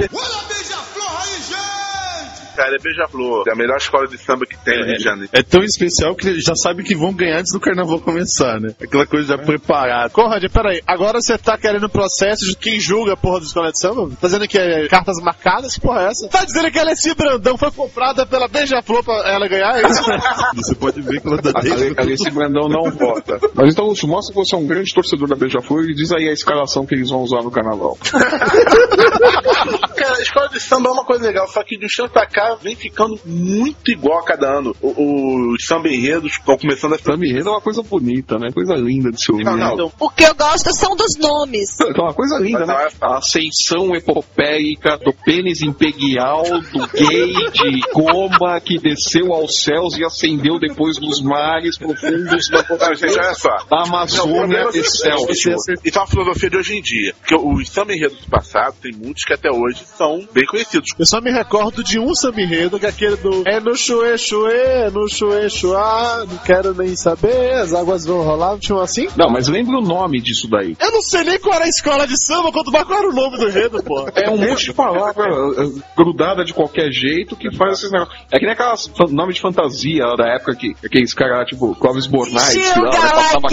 [2.58, 3.44] Cara, é Beija-Flor.
[3.48, 5.30] É a melhor escola de samba que tem no Rio de Janeiro.
[5.32, 8.70] É tão especial que já sabem que vão ganhar antes do carnaval começar, né?
[8.82, 10.10] Aquela coisa já preparada.
[10.10, 13.80] Conrad, peraí, agora você tá querendo processo de quem julga a porra do escola de
[13.80, 14.10] samba?
[14.20, 15.76] Tá dizendo que é cartas marcadas?
[15.76, 16.28] Que porra é essa?
[16.30, 20.02] Tá dizendo que a Alessia Brandão foi comprada pela Beija-Flor pra ela ganhar, é isso?
[20.58, 23.40] Você pode ver que ela tá A Ale- Alice Brandão não vota.
[23.54, 26.28] Mas então, Lúcio, mostra que você é um grande torcedor da Beija-Flor e diz aí
[26.28, 27.98] a escalação que eles vão usar no carnaval.
[29.98, 32.26] Cara, a escola de samba é uma coisa legal, só que de um tempo pra
[32.26, 34.76] cá vem ficando muito igual a cada ano.
[34.82, 38.50] O- Os samba enredos estão começando a Samba enredo é uma coisa bonita, né?
[38.54, 39.44] Coisa linda de se ouvir.
[39.46, 39.92] Não, não.
[40.00, 41.80] O que eu gosto são dos nomes.
[41.80, 42.88] É uma coisa linda, né?
[43.02, 50.04] A ascensão epopeica do pênis imperial do gay de goma que desceu aos céus e
[50.04, 53.56] ascendeu depois nos mares profundos da, Não, gente, olha só.
[53.70, 55.18] da Amazônia e céu.
[55.30, 55.50] Isso
[55.98, 57.14] é uma filosofia de hoje em dia.
[57.20, 60.90] Porque os samba enredos do passado, tem muitos que até hoje são bem conhecidos.
[60.98, 64.18] Eu só me recordo de um samba enredo, que é aquele do É no chuê
[64.18, 68.82] chuê, no chuê chuá, não quero nem saber, as águas vão rolar, não tinha um
[68.82, 69.08] assim?
[69.18, 70.76] Não, mas lembra o nome disso daí.
[70.80, 73.14] Eu não sei nem qual era a escola de samba, quando vai qual era o
[73.14, 74.08] nome do enredo, pô.
[74.16, 78.18] É um monte de palavra eh, grudada de qualquer jeito que faz esses negócios.
[78.32, 82.06] É que nem aquelas nome de fantasia lá da época que aqueles caras, tipo, Clóvis
[82.06, 83.48] Bornais, que lá, né, passava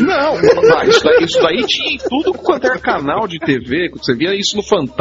[0.00, 4.14] Não, ah, isso, daí, isso daí tinha em tudo quanto era canal de TV, você
[4.14, 4.93] via isso no Fantástico,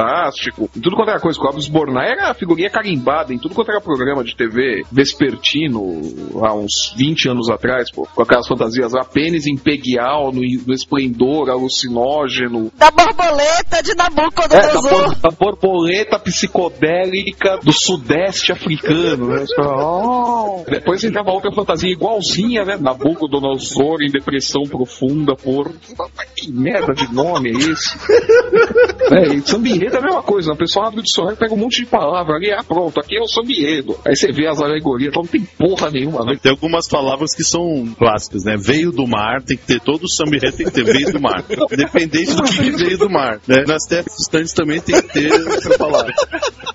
[0.76, 1.40] em tudo quanto era coisa.
[1.40, 6.02] Clóvis Bornai era a figurinha carimbada em tudo quanto era programa de TV vespertino,
[6.44, 11.50] há uns 20 anos atrás, pô, com aquelas fantasias lá, pênis imperial, no, no esplendor
[11.50, 14.82] alucinógeno, Da borboleta de é, da, Nabucodonosor.
[14.82, 19.46] bor- da borboleta psicodélica do sudeste africano, né?
[19.60, 20.64] "Oh".
[20.68, 22.78] Depois entrava outra fantasia igualzinha, né?
[22.80, 25.72] Nabucodonosor em depressão profunda por...
[26.36, 27.98] Que merda de nome é esse?
[29.12, 30.56] é, samba enredo é a mesma coisa, né?
[30.56, 33.22] o pessoal abre o dicionário, pega um monte de palavra ali, ah pronto, aqui é
[33.22, 33.98] o enredo.
[34.06, 36.38] Aí você vê as alegorias, então não tem porra nenhuma, né?
[36.42, 38.56] Tem algumas palavras que são clássicas, né?
[38.58, 41.44] Veio do mar, tem que ter todo o enredo, tem que ter veio do mar.
[41.72, 43.40] Independente do que que veio do mar.
[43.48, 43.64] Né?
[43.68, 46.14] Nas terras distantes também tem que ter essa palavra.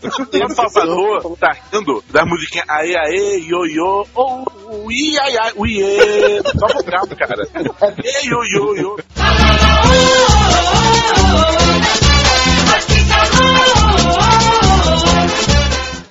[0.03, 4.45] O Salvador tá rindo da musiquinha aê, aê, ioiô, ou
[4.85, 6.41] ui, ai, ai, uiê.
[6.59, 7.49] Só vocal, cara.
[7.81, 8.97] Aê, ioiô, ioiô.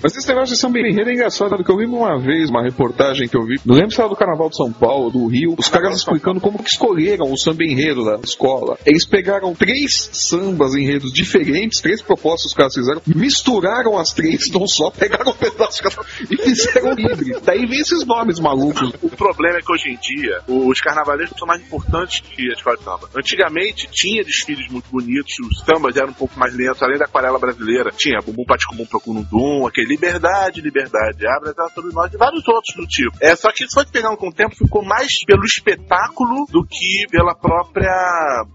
[0.08, 3.28] Mas esse negócio de samba enredo é engraçado, porque eu lembro uma vez uma reportagem
[3.28, 5.68] que eu vi, não lembro se era do Carnaval de São Paulo, do Rio, os
[5.68, 8.78] caras explicando como que escolheram o samba enredo da escola.
[8.86, 14.50] Eles pegaram três sambas enredos diferentes, três propostas que os caras fizeram, misturaram as três,
[14.50, 15.84] não só, pegaram um pedaço
[16.32, 17.42] e fizeram livre.
[17.44, 18.94] Daí vem esses nomes malucos.
[19.02, 22.78] O problema é que hoje em dia os carnavalescos são mais importantes que a escola
[22.78, 23.10] de samba.
[23.14, 27.38] Antigamente tinha desfiles muito bonitos, os sambas eram um pouco mais lentos, além da aquarela
[27.38, 27.92] brasileira.
[27.92, 32.86] Tinha Bumbum Paticumum Procunundum, aquele Liberdade, Liberdade, Abre asas sobre nós e vários outros do
[32.86, 33.18] tipo.
[33.20, 37.06] É, só que isso foi pegando com o tempo, ficou mais pelo espetáculo do que
[37.10, 37.92] pela própria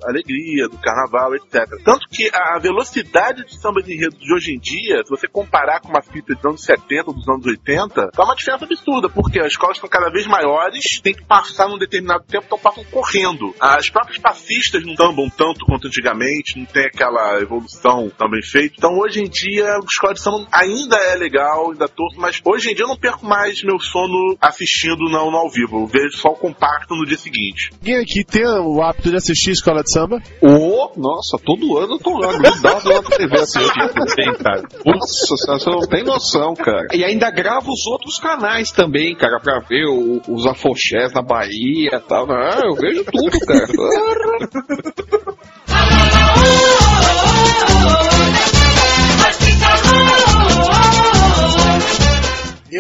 [0.05, 1.67] alegria do carnaval, etc.
[1.85, 5.81] Tanto que a velocidade de samba de enredo de hoje em dia, se você comparar
[5.81, 9.41] com uma fita dos anos 70 ou dos anos 80, tá uma diferença absurda, porque
[9.41, 13.55] as escolas estão cada vez maiores, tem que passar num determinado tempo, então passam correndo.
[13.61, 18.75] As próprias passistas não sambam tanto quanto antigamente, não tem aquela evolução tão bem feita.
[18.79, 22.71] Então hoje em dia, a escola de samba ainda é legal, ainda torço, mas hoje
[22.71, 25.83] em dia eu não perco mais meu sono assistindo não no ao vivo.
[25.83, 27.71] Eu vejo só o compacto no dia seguinte.
[27.73, 30.21] Alguém aqui tem o hábito de assistir escola de samba?
[30.41, 33.61] Ô, nossa, todo ano eu tô lá grudado lá pra TV assim,
[34.17, 34.63] tem, cara.
[34.85, 36.87] Nossa, você não tem noção, cara.
[36.93, 41.91] E ainda grava os outros canais também, cara, pra ver o- os afoxés na Bahia
[41.93, 42.31] e tal.
[42.31, 43.67] Ah, eu vejo tudo, cara.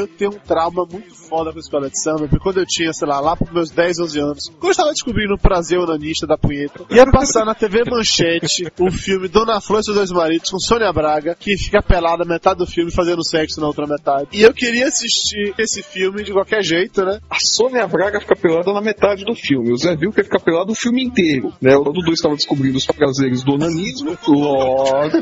[0.02, 2.92] Eu tenho um trauma muito foda com a escola de samba, porque quando eu tinha,
[2.92, 6.26] sei lá, lá pros meus 10, 11 anos, quando eu estava descobrindo o prazer onanista
[6.26, 10.50] da punheta, ia passar na TV Manchete o filme Dona Flor e seus dois maridos
[10.50, 14.28] com Sônia Braga, que fica pelada metade do filme fazendo sexo na outra metade.
[14.32, 17.20] E eu queria assistir esse filme de qualquer jeito, né?
[17.30, 19.72] A Sônia Braga fica pelada na metade do filme.
[19.72, 21.52] O Zé Vilker fica pelado o filme inteiro.
[21.60, 21.76] Né?
[21.76, 24.18] O Dudu estava descobrindo os prazeres do onanismo.
[24.26, 25.16] Logo.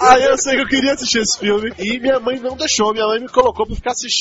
[0.00, 2.92] Aí eu sei que eu queria assistir esse filme e minha mãe não deixou.
[2.92, 4.15] Minha mãe me colocou pra ficar assistindo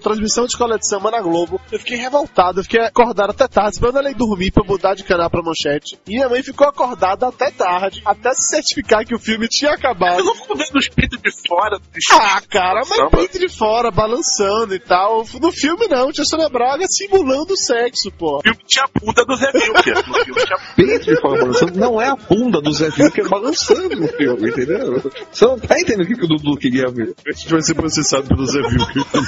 [0.00, 1.60] transmissão de escola de samba na Globo.
[1.70, 5.04] Eu fiquei revoltado, eu fiquei acordado até tarde, esperando ela ir dormir pra mudar de
[5.04, 5.98] canal pra manchete.
[6.06, 10.18] E minha mãe ficou acordada até tarde, até se certificar que o filme tinha acabado.
[10.18, 13.90] Eu não fico vendo os peitos de fora do Ah, cara, mas peito de fora,
[13.90, 15.24] balançando e tal.
[15.40, 18.38] No filme não, tinha Sônia Braga simulando sexo, pô.
[18.38, 19.94] O filme tinha a bunda do Zé Vilker.
[20.08, 23.96] No filme tinha peito de fora balançando, não é a bunda do Zé Vilker balançando
[23.96, 25.02] no filme, entendeu?
[25.30, 27.14] Você não tá entendendo o que, que o Dudu queria ver.
[27.26, 29.02] A gente vai ser processado pelo Zé Vilker.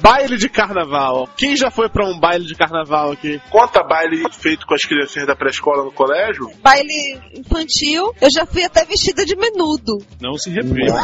[0.00, 1.28] Baile de carnaval.
[1.36, 3.40] Quem já foi pra um baile de carnaval aqui?
[3.50, 6.50] Conta baile feito com as criancinhas da pré-escola no colégio?
[6.62, 9.98] Baile infantil, eu já fui até vestida de menudo.
[10.20, 10.96] Não se reprima.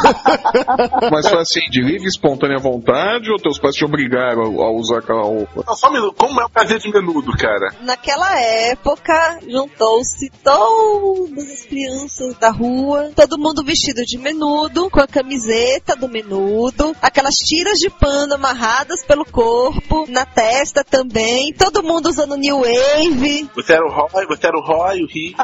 [1.11, 4.71] Mas foi assim, de livre e espontânea vontade ou teus pais te obrigaram a, a
[4.71, 5.63] usar aquela roupa?
[5.67, 6.15] Não, só um minuto.
[6.15, 7.75] Como é o prazer de menudo, cara?
[7.81, 15.07] Naquela época, juntou-se todas as crianças da rua, todo mundo vestido de menudo, com a
[15.07, 22.07] camiseta do menudo, aquelas tiras de pano amarradas pelo corpo, na testa também, todo mundo
[22.09, 23.49] usando New Wave.
[23.55, 25.35] Você era o Roy, você era o Roy, o Ri.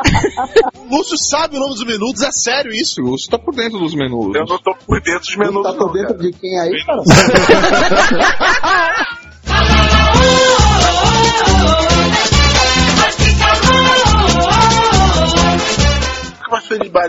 [0.90, 3.02] O Lúcio sabe o nome dos menudos, é sério isso?
[3.02, 4.36] O Lúcio tá por dentro dos menus.
[4.36, 6.32] Eu não tô por dentro dos menudos, Tá por não, dentro cara.
[6.32, 7.02] de quem aí, cara?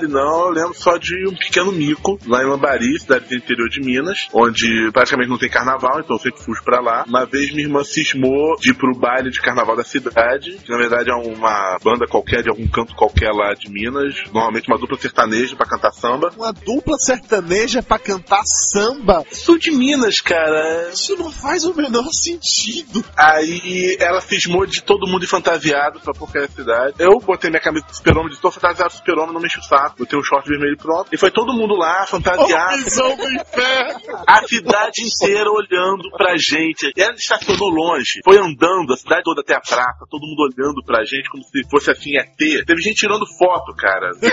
[0.09, 3.81] Não, eu lembro só de um pequeno mico lá em Lambari, cidade do interior de
[3.81, 7.05] Minas, onde praticamente não tem carnaval, então eu sempre fujo pra lá.
[7.07, 10.79] Uma vez minha irmã cismou de ir pro baile de carnaval da cidade, que na
[10.79, 14.99] verdade é uma banda qualquer, de algum canto qualquer lá de Minas, normalmente uma dupla
[14.99, 16.31] sertaneja pra cantar samba.
[16.37, 19.25] Uma dupla sertaneja pra cantar samba?
[19.31, 20.91] Sul de Minas, cara.
[20.93, 23.05] Isso não faz o menor sentido.
[23.17, 26.95] Aí ela cismou de todo mundo fantasiado pra da cidade.
[26.99, 29.63] Eu botei minha camisa de super-homem, de tô fantasiado de super-homem, não me enche o
[29.63, 29.97] saco.
[29.99, 31.09] Botei um short vermelho pronto.
[31.13, 32.81] E foi todo mundo lá, fantasiado.
[32.81, 34.01] Oh, visão do inferno.
[34.27, 36.91] A cidade inteira olhando pra gente.
[36.97, 38.21] E ela estacionou longe.
[38.25, 41.63] Foi andando a cidade toda até a praça, todo mundo olhando pra gente como se
[41.71, 42.35] fosse assim ET.
[42.37, 44.11] Teve gente tirando foto, cara.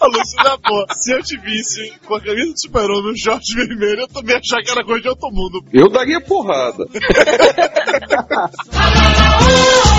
[0.00, 3.54] A Lúcia, na boa, se eu te visse com a camisa de super-homem e short
[3.54, 5.64] vermelho, eu também achar que era coisa de outro mundo.
[5.72, 6.84] Eu daria porrada.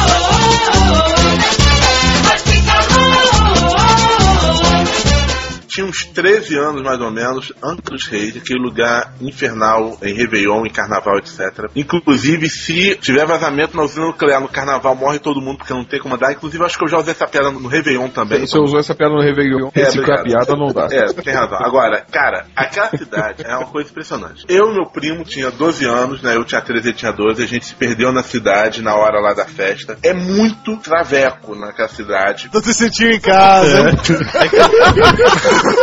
[5.74, 10.66] Tinha uns 13 anos, mais ou menos, antes dos reis, aquele lugar infernal em Réveillon,
[10.66, 11.70] em Carnaval, etc.
[11.76, 16.00] Inclusive, se tiver vazamento na usina nuclear no Carnaval, morre todo mundo porque não tem
[16.00, 16.32] como dar.
[16.32, 18.40] Inclusive, acho que eu já usei essa piada no Réveillon também.
[18.40, 20.88] Você usou essa piada no Réveillon, É, reciclar a piada não dá.
[20.92, 21.60] É, tem razão.
[21.62, 24.46] Agora, cara, aquela cidade é uma coisa impressionante.
[24.50, 26.36] Eu e meu primo tinha 12 anos, né?
[26.36, 27.44] Eu tinha 13 ele tinha 12.
[27.44, 29.98] A gente se perdeu na cidade na hora lá da festa.
[30.02, 32.50] É muito traveco naquela cidade.
[32.52, 33.92] Tu se sentiu em casa.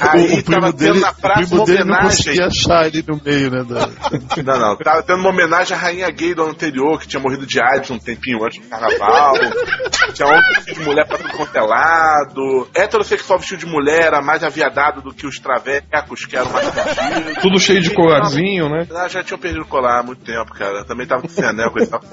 [0.00, 2.16] Aí o primo tava tendo dele, na o praça primo uma dele não homenagem.
[2.16, 3.64] conseguia achar ele no meio, né?
[3.64, 3.88] Da...
[4.42, 4.76] Não, não.
[4.76, 7.90] Tava tendo uma homenagem à rainha gay do ano anterior, que tinha morrido de AIDS
[7.90, 9.34] um tempinho antes do carnaval.
[10.12, 12.68] tinha vestido de mulher pra tudo quanto é lado.
[12.74, 17.42] Heterossexual vestido de mulher era mais aviadado do que os travecos, que eram mais vestidos.
[17.42, 18.86] Tudo cheio de colarzinho, né?
[18.94, 20.84] Ah, já tinham perdido o colar há muito tempo, cara.
[20.84, 22.00] Também tava sem anel, coisa e tal.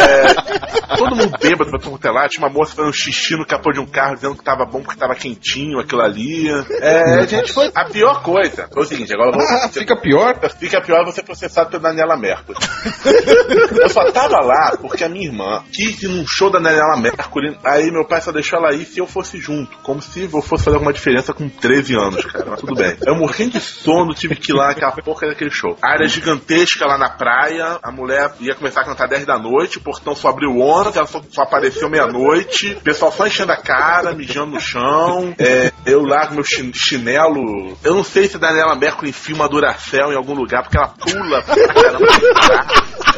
[0.00, 2.28] É, todo mundo bêbado pra tudo quanto é lado.
[2.30, 4.98] Tinha uma moça fazendo xixi no capô de um carro, dizendo que tava bom porque
[4.98, 6.48] tava quentinho aquilo ali.
[6.80, 8.68] É, gente, foi a pior coisa.
[8.72, 9.42] Foi o seguinte, agora vou...
[9.42, 10.38] Ah, fica pior?
[10.58, 12.58] Fica pior você processado pela Daniela Mercury.
[13.80, 17.56] eu só tava lá porque a minha irmã quis ir num show da Daniela Mercury.
[17.64, 19.76] Aí meu pai só deixou ela ir se eu fosse junto.
[19.78, 22.46] Como se eu fosse fazer alguma diferença com 13 anos, cara.
[22.50, 22.96] Mas tudo bem.
[23.06, 25.76] Eu morrendo de sono, tive que ir lá naquela porca daquele show.
[25.82, 27.78] Área gigantesca lá na praia.
[27.82, 29.78] A mulher ia começar a cantar 10 da noite.
[29.78, 30.98] O portão só abriu 11.
[30.98, 32.74] Ela só, só apareceu meia-noite.
[32.74, 35.34] O pessoal só enchendo a cara, mijando no chão.
[35.38, 37.76] É, eu lá com meu chi- chinelo.
[37.82, 40.88] Eu não sei se a Daniela Mercury enfia uma Duracell em algum lugar, porque ela
[40.88, 42.06] pula pra caramba.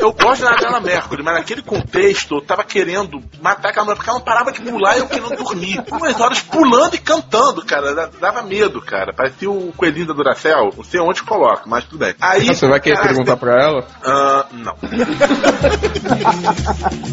[0.00, 4.10] Eu gosto da Daniela Mercury, mas naquele contexto eu tava querendo matar aquela mulher, porque
[4.10, 5.82] ela não parava de pular e eu querendo dormir.
[5.90, 7.94] Umas horas pulando e cantando, cara.
[7.94, 9.12] Da- Dava medo, cara.
[9.12, 10.70] Parecia o coelhinho da Duracell.
[10.76, 12.14] Não sei onde coloca, mas tudo bem.
[12.20, 13.86] Aí, Você vai querer cara, perguntar pra ela?
[14.04, 14.76] ah, não.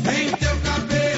[0.09, 1.08] Em teu cabelo não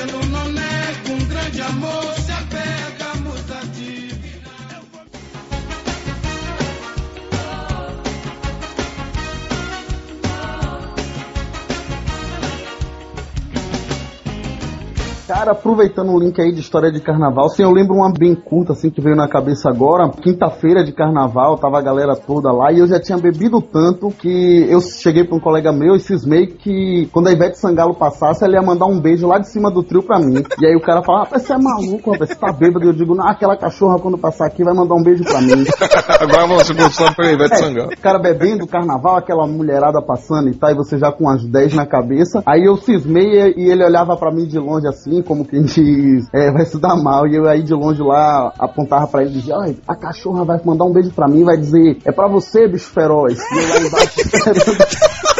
[15.34, 18.73] Cara, aproveitando o link aí de história de carnaval, assim, eu lembro uma bem curta,
[18.73, 20.09] assim, que veio na cabeça agora.
[20.09, 24.67] Quinta-feira de carnaval, tava a galera toda lá e eu já tinha bebido tanto que
[24.69, 28.55] eu cheguei pra um colega meu e cismei que quando a Ivete Sangalo passasse, ela
[28.55, 30.43] ia mandar um beijo lá de cima do trio pra mim.
[30.61, 32.86] E aí o cara fala, rapaz, você é maluco, rapaz, você tá bêbado.
[32.86, 35.63] Eu digo, não, aquela cachorra quando passar aqui vai mandar um beijo pra mim.
[36.19, 37.88] Agora você gostou pra Ivete É, Sangalo.
[37.93, 41.73] o cara bebendo carnaval, aquela mulherada passando e tal, e você já com as 10
[41.73, 42.43] na cabeça.
[42.45, 46.51] Aí eu cismei e ele olhava pra mim de longe assim, como quem diz, é,
[46.51, 47.28] vai se dar mal.
[47.28, 50.59] E eu aí de longe lá apontava pra ele e dizia, "Ai, a cachorra vai
[50.63, 53.38] mandar um beijo pra mim, vai dizer, é pra você, bicho feroz.
[53.39, 54.22] E eu lá embaixo.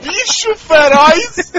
[0.00, 1.52] Bicho feroz!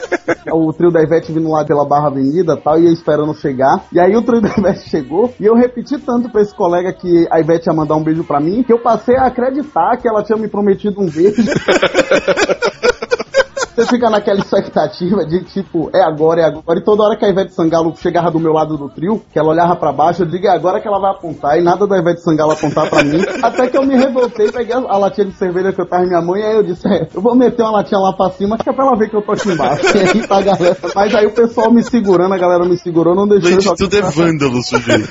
[0.52, 3.86] o trio da Ivete vindo lá pela Barra Avenida e tal, e eu esperando chegar.
[3.92, 7.28] E aí o trio da Ivete chegou, e eu repeti tanto pra esse colega que
[7.32, 10.24] a Ivete ia mandar um beijo pra mim, que eu passei a acreditar que ela
[10.24, 11.44] tinha me prometido um beijo.
[13.80, 16.80] Você fica naquela expectativa de tipo, é agora, é agora.
[16.80, 19.52] E toda hora que a Ivete Sangalo chegava do meu lado do trio, que ela
[19.52, 21.58] olhava pra baixo, eu digo, é agora que ela vai apontar.
[21.58, 23.22] E nada da Ivete Sangalo apontar pra mim.
[23.42, 26.10] Até que eu me revoltei, peguei a, a latinha de cerveja que eu tava em
[26.10, 28.58] minha mão, e aí eu disse, é, eu vou meter uma latinha lá pra cima,
[28.58, 29.86] que é pra ela ver que eu tô aqui embaixo.
[29.96, 30.78] E aí tá a galera.
[30.94, 33.96] Mas aí o pessoal me segurando, a galera me segurou, não deixou eu Gente, tudo
[33.96, 35.10] é vândalo, sujeito.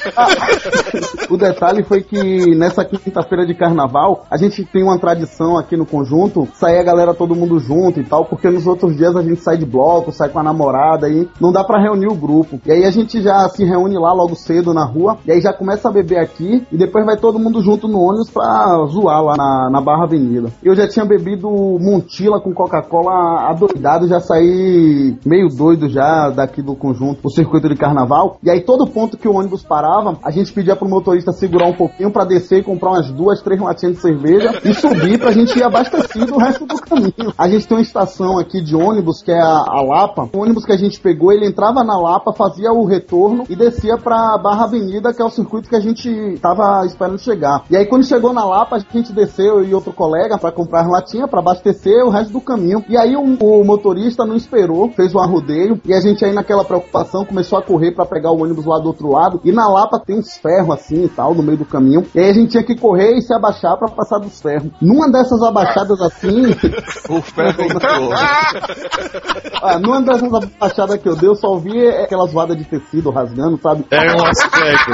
[1.31, 5.87] o detalhe foi que nessa quinta-feira de carnaval, a gente tem uma tradição aqui no
[5.87, 9.41] conjunto, sair a galera todo mundo junto e tal, porque nos outros dias a gente
[9.41, 12.61] sai de bloco, sai com a namorada aí, não dá pra reunir o grupo.
[12.67, 15.53] E aí a gente já se reúne lá logo cedo na rua, e aí já
[15.53, 19.37] começa a beber aqui, e depois vai todo mundo junto no ônibus pra zoar lá
[19.37, 20.51] na, na Barra Avenida.
[20.63, 26.75] Eu já tinha bebido Montila com Coca-Cola adoidado, já saí meio doido já daqui do
[26.75, 28.39] conjunto, o circuito de carnaval.
[28.43, 31.75] E aí todo ponto que o ônibus parava, a gente pedia pro motorista segurar um
[31.75, 35.57] pouquinho pra descer e comprar umas duas, três latinhas de cerveja e subir pra gente
[35.57, 37.33] ir abastecido o resto do caminho.
[37.37, 40.29] A gente tem uma estação aqui de ônibus que é a, a Lapa.
[40.33, 43.97] O ônibus que a gente pegou, ele entrava na Lapa, fazia o retorno e descia
[43.99, 47.65] pra Barra Avenida, que é o circuito que a gente tava esperando chegar.
[47.71, 50.83] E aí quando chegou na Lapa, a gente desceu eu e outro colega pra comprar
[50.83, 52.85] as latinhas, pra abastecer o resto do caminho.
[52.89, 56.65] E aí o, o motorista não esperou, fez um arrodeio e a gente aí naquela
[56.65, 59.41] preocupação começou a correr pra pegar o ônibus lá do outro lado.
[59.45, 62.07] E na Lapa tem uns ferros assim e tal, no meio do caminho.
[62.15, 64.71] E aí a gente tinha que correr e se abaixar pra passar dos ferros.
[64.81, 66.43] Numa dessas abaixadas assim,
[67.09, 68.11] O ferro entrou.
[69.63, 73.59] ah, numa dessas abaixadas que eu dei, eu só ouvi aquela zoada de tecido rasgando,
[73.63, 73.85] sabe?
[73.91, 74.93] É um aspecto.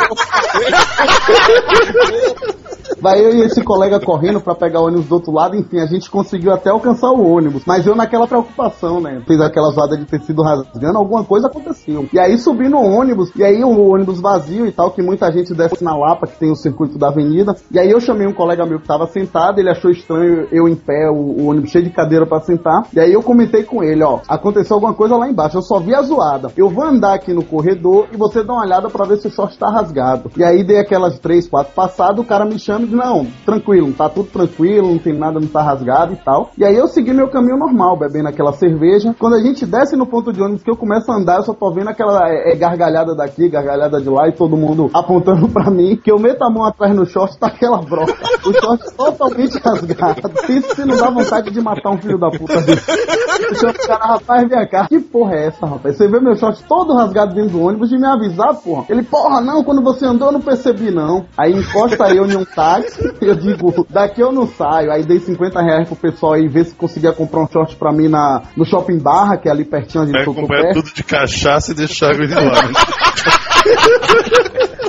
[3.04, 5.84] Vai eu e esse colega correndo pra pegar o ônibus do outro lado, enfim, a
[5.84, 7.62] gente conseguiu até alcançar o ônibus.
[7.66, 9.20] Mas eu naquela preocupação, né?
[9.26, 12.08] Fez aquela zoada de tecido rasgando, alguma coisa aconteceu.
[12.10, 15.52] E aí subi no ônibus, e aí o ônibus vazio e tal, que muita gente
[15.52, 17.54] desce na Lapa, que tem o circuito da avenida.
[17.70, 20.74] E aí eu chamei um colega meu que tava sentado, ele achou estranho eu em
[20.74, 22.86] pé, o, o ônibus cheio de cadeira pra sentar.
[22.90, 25.94] E aí eu comentei com ele, ó, aconteceu alguma coisa lá embaixo, eu só vi
[25.94, 26.50] a zoada.
[26.56, 29.30] Eu vou andar aqui no corredor e você dá uma olhada pra ver se o
[29.30, 30.30] short tá rasgado.
[30.38, 34.08] E aí dei aquelas três, quatro passadas, o cara me chama e não, tranquilo, tá
[34.08, 36.50] tudo tranquilo, não tem nada, não tá rasgado e tal.
[36.56, 39.14] E aí eu segui meu caminho normal, bebendo aquela cerveja.
[39.18, 41.52] Quando a gente desce no ponto de ônibus que eu começo a andar, eu só
[41.52, 45.70] tô vendo aquela é, é, gargalhada daqui, gargalhada de lá e todo mundo apontando pra
[45.70, 48.14] mim, que eu meto a mão atrás no short, tá aquela broca.
[48.46, 50.30] O short totalmente rasgado.
[50.48, 52.54] Isso se não dá vontade de matar um filho da puta.
[53.34, 54.86] O short, cara, rapaz, vem cá.
[54.86, 55.96] Que porra é essa, rapaz?
[55.96, 58.84] Você vê meu short todo rasgado dentro do ônibus de me avisar, porra.
[58.88, 61.26] Ele, porra, não, quando você andou eu não percebi, não.
[61.36, 62.83] Aí encosta eu em um táxi,
[63.20, 64.90] eu digo, daqui eu não saio.
[64.90, 68.08] Aí dei 50 reais pro pessoal aí ver se conseguia comprar um short pra mim
[68.08, 71.72] na, no Shopping Barra, que é ali pertinho onde eu tô comprar tudo de cachaça
[71.72, 72.42] e deixar ele lá.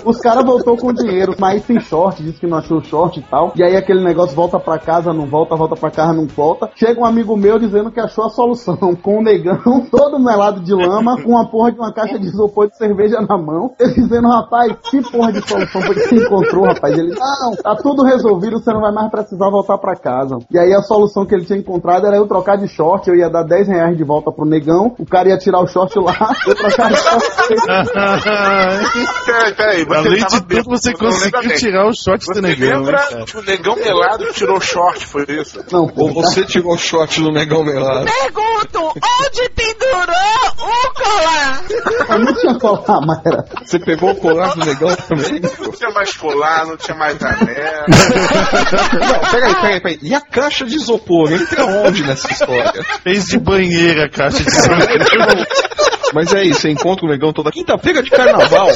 [0.05, 3.51] Os caras voltou com dinheiro, mas sem short, disse que não achou short e tal.
[3.55, 6.69] E aí aquele negócio volta pra casa, não volta, volta pra casa, não volta.
[6.75, 10.73] Chega um amigo meu dizendo que achou a solução, com o negão todo melado de
[10.73, 13.73] lama, com uma porra de uma caixa de isopor de cerveja na mão.
[13.79, 16.97] Ele dizendo, rapaz, que porra de solução foi que você encontrou, rapaz?
[16.97, 20.37] Ele, não, tá tudo resolvido, você não vai mais precisar voltar pra casa.
[20.51, 23.29] E aí a solução que ele tinha encontrado era eu trocar de short, eu ia
[23.29, 26.15] dar 10 reais de volta pro negão, o cara ia tirar o short lá,
[26.47, 27.25] eu trocar de short.
[29.25, 32.79] Peraí, peraí, você Além tava de tudo, bêbado, você conseguiu tirar o short do negão,
[32.79, 35.63] lembra né, o negão melado tirou short, foi isso?
[35.71, 38.05] Não, Ou você tirou o shot do negão melado.
[38.05, 41.63] Pergunto, onde pendurou o colar?
[42.09, 43.45] Eu não tinha colar, mas era.
[43.63, 45.41] Você pegou o colar do negão também?
[45.41, 47.85] Não tinha mais colar, não tinha mais anel.
[48.95, 49.99] Não, peraí, peraí, peraí.
[50.01, 51.31] E a caixa de isopor?
[51.31, 52.83] Entra onde nessa história?
[53.03, 54.77] Fez de banheira a caixa de isopor.
[56.13, 58.69] Mas é isso, você encontra o negão toda quinta-feira de carnaval.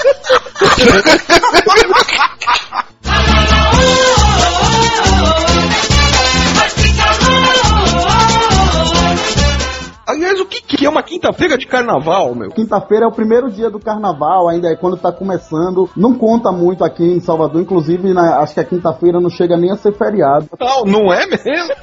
[10.10, 12.50] Aliás, o que, que é uma quinta-feira de carnaval, meu?
[12.52, 15.90] Quinta-feira é o primeiro dia do carnaval, ainda é quando tá começando.
[15.96, 19.72] Não conta muito aqui em Salvador, inclusive na- acho que a quinta-feira não chega nem
[19.72, 20.48] a ser feriado.
[20.58, 21.74] Não, não é mesmo?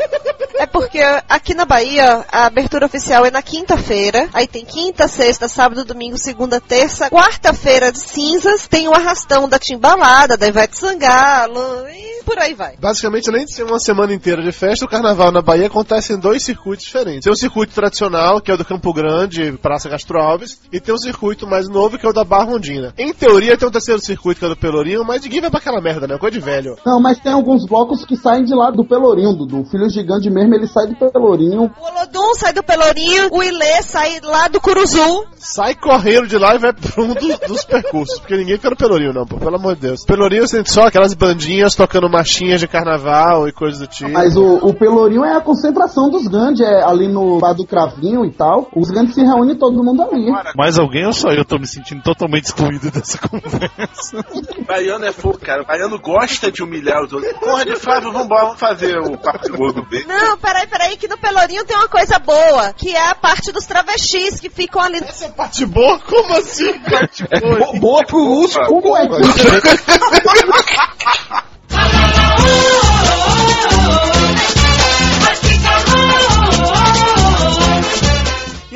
[0.59, 4.29] É porque aqui na Bahia a abertura oficial é na quinta-feira.
[4.33, 7.11] Aí tem quinta, sexta, sábado, domingo, segunda, terça.
[7.11, 12.75] Quarta-feira de cinzas tem o arrastão da Timbalada, da Ivete Sangalo e por aí vai.
[12.81, 16.19] Basicamente, além de ser uma semana inteira de festa, o carnaval na Bahia acontece em
[16.19, 17.25] dois circuitos diferentes.
[17.25, 20.95] Tem o circuito tradicional, que é o do Campo Grande, Praça Castro Alves, e tem
[20.95, 22.93] o circuito mais novo, que é o da Barra Rondina.
[22.99, 25.81] Em teoria, tem um terceiro circuito, que é do Pelourinho, mas ninguém vai pra aquela
[25.81, 26.19] merda, né?
[26.19, 26.77] Coisa de velho.
[26.85, 30.31] Não, mas tem alguns blocos que saem de lá do Pelourinho, do, do Filho Gigante
[30.31, 31.71] mesmo, ele sai do Pelourinho.
[31.79, 35.25] O Olodum sai do Pelourinho, o Ilê sai lá do Curuzu.
[35.37, 38.77] Sai correndo de lá e vai pra um dos, dos percursos, porque ninguém fica no
[38.77, 40.05] Pelourinho, não, pô, pelo amor de Deus.
[40.05, 44.11] Pelourinho sente só aquelas bandinhas tocando marchinhas de carnaval e coisas do tipo.
[44.11, 48.25] Mas o, o Pelourinho é a concentração dos grandes, é ali no bar do Cravinho
[48.25, 48.69] e tal.
[48.77, 50.31] Os grandes se reúnem todo mundo ali.
[50.55, 54.23] Mais alguém ou só eu tô me sentindo totalmente excluído dessa conversa?
[54.67, 55.65] Baiano é fogo, cara.
[55.65, 57.33] Baiano gosta de humilhar os outros.
[57.39, 60.05] Porra de Flávio, vambora, vamos fazer o papo de gordo B.
[60.07, 63.65] Não, peraí, peraí, que no Pelourinho tem uma coisa boa, que é a parte dos
[63.65, 64.99] travestis que ficam ali.
[64.99, 65.99] Essa parte boa?
[66.01, 69.07] Como assim, parte É bo- boa pro urso, Como é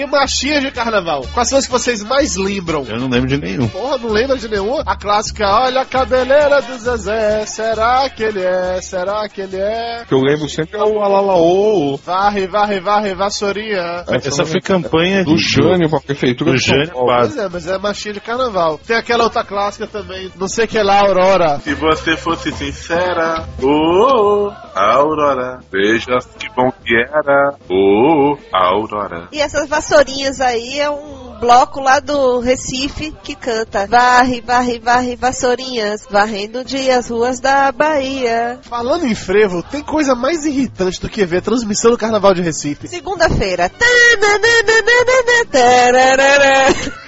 [0.00, 1.26] que marchinhas de carnaval.
[1.34, 2.84] Quais são as que vocês mais lembram?
[2.88, 3.68] Eu não lembro de nenhum.
[3.68, 4.82] Porra, não lembra de nenhuma?
[4.86, 8.80] A clássica, olha a cabeleira do Zezé, será que ele é?
[8.80, 10.04] Será que ele é?
[10.08, 11.98] que eu lembro sempre é o Alalaô.
[12.04, 14.04] Varre, varre, varre, vassourinha.
[14.08, 16.90] Essa foi campanha do de- Jânio pra prefeitura do Jânio.
[16.92, 17.34] Quase.
[17.34, 18.78] Pois é, mas é marchinha de carnaval.
[18.86, 21.58] Tem aquela outra clássica também, não sei que é lá, Aurora.
[21.60, 29.28] Se você fosse sincera, oh, oh, Aurora, veja que bom que era, oh, oh, Aurora.
[29.32, 35.16] E essas vassourinhas aí é um bloco lá do Recife que canta Varre, varre, varre,
[35.16, 38.60] vassourinhas, varrendo de as ruas da Bahia.
[38.62, 42.42] Falando em frevo, tem coisa mais irritante do que ver a transmissão do Carnaval de
[42.42, 42.88] Recife.
[42.88, 43.70] Segunda-feira.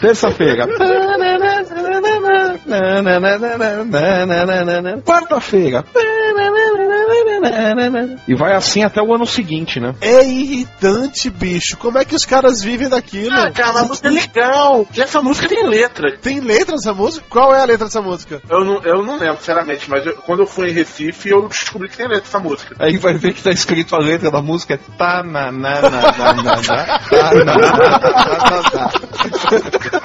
[0.01, 0.67] Terça-feira.
[5.05, 5.85] Quarta-feira.
[8.29, 9.95] E vai assim até o ano seguinte, né?
[10.01, 11.77] É irritante, bicho.
[11.77, 13.33] Como é que os caras vivem daquilo?
[13.33, 14.87] Ah, cara, a música é legal.
[14.95, 16.17] E essa música tem letra.
[16.19, 17.25] Tem letra nessa música?
[17.29, 18.41] Qual é a letra dessa música?
[18.49, 21.89] Eu não, eu não lembro, sinceramente, mas eu- quando eu fui em Recife, eu descobri
[21.89, 22.75] que tem letra essa música.
[22.79, 26.13] Aí vai ver que tá escrito a letra da música tá na na na na
[26.13, 28.63] na na tá na na na
[29.93, 30.02] na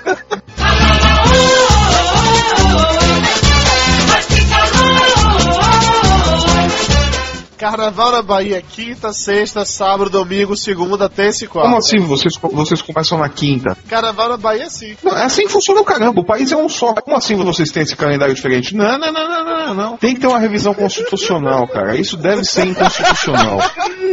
[7.58, 11.70] Carnaval na Bahia, quinta, sexta, sábado, domingo, segunda, terça e quarta.
[11.70, 13.76] Como assim vocês, vocês começam na quinta?
[13.90, 14.96] Carnaval na Bahia, sim.
[15.04, 16.22] Não, é assim que funciona o caramba.
[16.22, 16.94] O país é um só.
[16.94, 18.76] Como assim vocês têm esse calendário diferente?
[18.76, 19.98] Não, não, não, não, não, não.
[19.98, 21.98] Tem que ter uma revisão constitucional, cara.
[21.98, 23.60] Isso deve ser inconstitucional.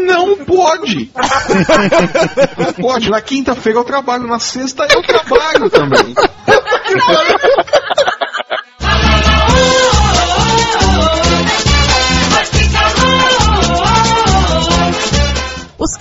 [0.06, 1.10] Não pode!
[2.56, 3.10] Não pode.
[3.10, 6.14] Na quinta-feira eu trabalho, na sexta eu trabalho também.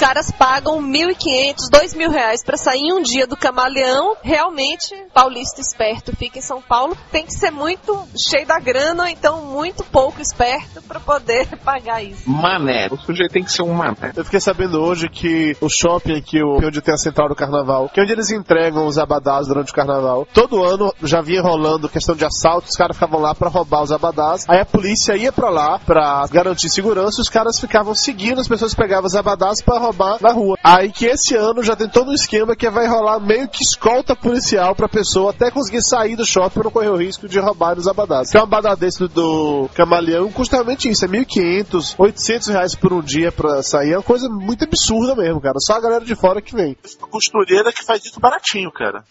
[0.03, 4.17] caras pagam 1.500, 2.000 reais pra sair em um dia do camaleão.
[4.21, 6.97] Realmente, paulista esperto fica em São Paulo.
[7.09, 12.03] Tem que ser muito cheio da grana, ou então muito pouco esperto pra poder pagar
[12.03, 12.29] isso.
[12.29, 12.89] Mané.
[12.91, 14.11] O sujeito tem que ser um mané.
[14.13, 17.87] Eu fiquei sabendo hoje que o shopping aqui, o- onde tem a central do carnaval,
[17.87, 21.87] que é onde eles entregam os abadás durante o carnaval, todo ano já vinha rolando
[21.87, 25.31] questão de assalto, os caras ficavam lá pra roubar os abadás, aí a polícia ia
[25.31, 29.61] pra lá pra garantir segurança e os caras ficavam seguindo as pessoas pegavam os abadás
[29.61, 30.57] pra roubar na rua.
[30.63, 34.15] Aí que esse ano já tem todo um esquema que vai rolar meio que escolta
[34.15, 37.77] policial pra pessoa até conseguir sair do shopping pra não correr o risco de roubar
[37.77, 38.29] os abadás.
[38.29, 42.93] Então um abadá desse do, do camaleão custa realmente isso, é 1.500, 800 reais por
[42.93, 45.55] um dia pra sair, é uma coisa muito absurda mesmo, cara.
[45.59, 46.75] Só a galera de fora que vem.
[47.09, 49.03] Costureira que faz isso baratinho, cara.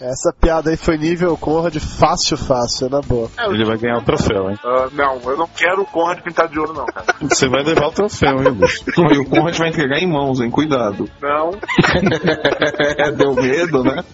[0.00, 3.30] Essa piada aí foi nível Conrad fácil, fácil, na boa.
[3.48, 4.58] Ele vai ganhar o troféu, hein?
[4.62, 7.06] Ah, não, eu não quero o Conrad pintado de ouro, não, cara.
[7.22, 8.84] Você vai levar o troféu, hein, Lúcio?
[9.10, 10.50] E o Conrad vai entregar em mãos, hein?
[10.50, 11.08] Cuidado.
[11.22, 11.52] Não.
[13.16, 14.04] Deu medo, né?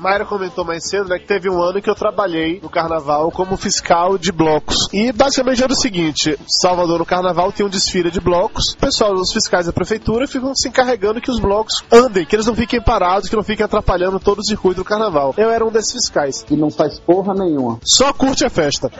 [0.00, 3.56] Mayra comentou mais cedo, né, que teve um ano que eu trabalhei no carnaval como
[3.56, 4.88] fiscal de blocos.
[4.92, 8.72] E basicamente era o seguinte: Salvador no carnaval tem um desfile de blocos.
[8.72, 12.46] O pessoal, os fiscais da prefeitura, ficam se encarregando que os blocos andem, que eles
[12.46, 15.34] não fiquem parados, que não fiquem atrapalhando todo o circuito do carnaval.
[15.36, 16.46] Eu era um desses fiscais.
[16.50, 17.78] E não faz porra nenhuma.
[17.84, 18.90] Só curte a festa.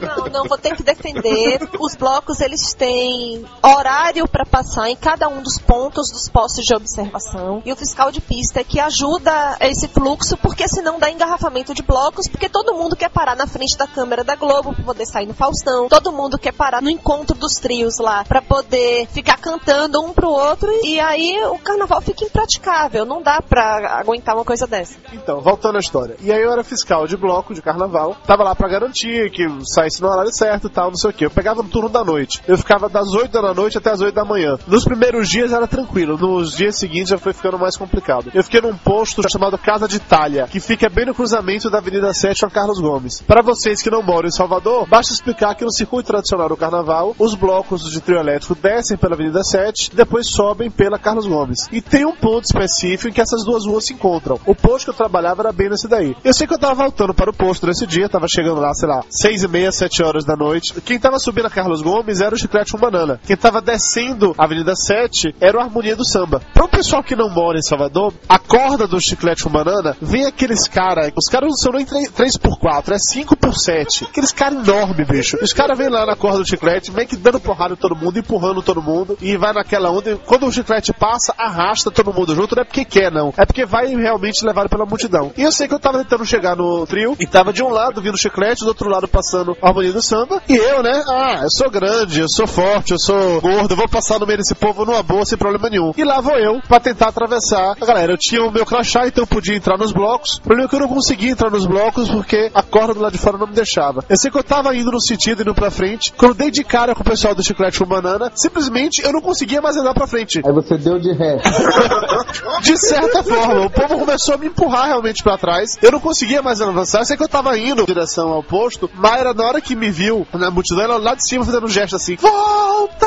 [0.00, 1.68] Não, não, vou ter que defender.
[1.78, 6.74] Os blocos, eles têm horário para passar em cada um dos pontos dos postos de
[6.74, 7.62] observação.
[7.64, 11.82] E o fiscal de pista é que ajuda esse fluxo, porque senão dá engarrafamento de
[11.82, 15.26] blocos, porque todo mundo quer parar na frente da câmera da Globo para poder sair
[15.26, 15.88] no Faustão.
[15.90, 20.30] Todo mundo quer parar no encontro dos trios lá para poder ficar cantando um pro
[20.30, 20.70] outro.
[20.82, 23.04] E aí o carnaval fica impraticável.
[23.04, 24.96] Não dá pra aguentar uma coisa dessa.
[25.12, 26.16] Então, voltando à história.
[26.20, 28.16] E aí eu era fiscal de bloco de carnaval.
[28.26, 31.26] Tava lá pra garantir que saísse no horário certo e tal, não sei o que.
[31.26, 32.42] Eu pegava no turno da noite.
[32.48, 34.58] Eu ficava das 8 da noite até as 8 da manhã.
[34.66, 36.16] Nos primeiros dias era tranquilo.
[36.16, 38.30] Nos dias seguintes já foi ficando mais complicado.
[38.34, 42.14] Eu fiquei num posto chamado Casa de Itália, que fica bem no cruzamento da Avenida
[42.14, 43.20] 7 com Carlos Gomes.
[43.22, 47.14] Para vocês que não moram em Salvador, basta explicar que no circuito tradicional do carnaval,
[47.18, 51.66] os blocos de trio elétrico descem pela Avenida 7 e depois sobem pela Carlos Gomes.
[51.72, 54.38] E tem um ponto específico em que essas duas ruas se encontram.
[54.46, 56.16] O posto que eu trabalhava era bem nesse daí.
[56.22, 58.88] Eu sei que eu tava voltando para o posto nesse dia, tava chegando lá, sei
[58.88, 60.80] lá, seis e meia, sete horas da noite.
[60.80, 63.20] Quem tava subindo a Carlos Gomes era o Chiclete com Banana.
[63.26, 66.40] Quem tava descendo a Avenida 7 era o Harmonia do Samba.
[66.54, 69.96] Para o pessoal que não mora em Salvador, a corda do Chiclete com Banana banana,
[70.00, 74.08] vem aqueles caras, os caras não são nem 3x4, é 5x7.
[74.08, 75.38] Aqueles caras enormes, bicho.
[75.42, 78.18] Os caras vêm lá na corda do chiclete, meio que dando porrada em todo mundo,
[78.18, 80.12] empurrando todo mundo, e vai naquela onda.
[80.12, 83.32] E quando o chiclete passa, arrasta todo mundo junto, não é porque quer, não.
[83.36, 85.32] É porque vai realmente levado pela multidão.
[85.36, 88.00] E eu sei que eu tava tentando chegar no trio, e tava de um lado
[88.00, 91.02] vindo chiclete, do outro lado passando a harmonia do samba, e eu, né?
[91.08, 94.38] Ah, eu sou grande, eu sou forte, eu sou gordo, eu vou passar no meio
[94.38, 95.92] desse povo numa boa, sem problema nenhum.
[95.96, 97.74] E lá vou eu, pra tentar atravessar.
[97.76, 100.36] Galera, eu tinha o meu crachá, então eu podia entrar nos blocos.
[100.36, 103.12] O problema é que eu não conseguia entrar nos blocos porque a corda do lado
[103.12, 104.04] de fora não me deixava.
[104.08, 106.12] Eu sei que eu tava indo no sentido, indo pra frente.
[106.16, 109.20] Quando eu dei de cara com o pessoal do chiclete com banana, simplesmente eu não
[109.20, 110.40] conseguia mais andar pra frente.
[110.44, 111.40] Aí você deu de ré.
[112.62, 115.78] De certa forma, o povo começou a me empurrar realmente pra trás.
[115.82, 117.00] Eu não conseguia mais avançar.
[117.00, 118.90] Eu sei que eu tava indo em direção ao posto.
[118.94, 121.96] Mayra, na hora que me viu na multidão, ela lá de cima fazendo um gesto
[121.96, 123.06] assim: Volta!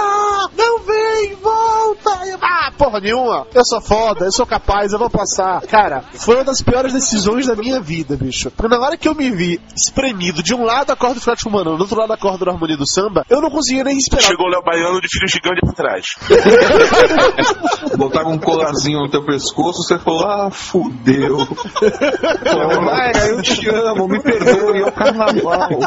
[0.58, 1.36] Não vem!
[1.36, 2.28] Volta!
[2.28, 3.48] Eu, ah, porra nenhuma!
[3.54, 5.62] Eu sou foda, eu sou capaz, eu vou passar.
[5.62, 8.52] Cara, foi uma das piores decisões da minha vida, bicho.
[8.52, 11.46] Porque na hora que eu me vi espremido de um lado da corda do Flat
[11.48, 14.24] Humano, do outro lado da corda da harmonia do samba, eu não conseguia nem esperar.
[14.24, 16.06] Chegou o Léo Baiano de filho gigante pra trás.
[17.98, 21.38] Botaram um colarzinho no teu pescoço, você falou, ah, fudeu.
[22.82, 25.70] Mayra, eu te amo, me perdoe, é o carnaval.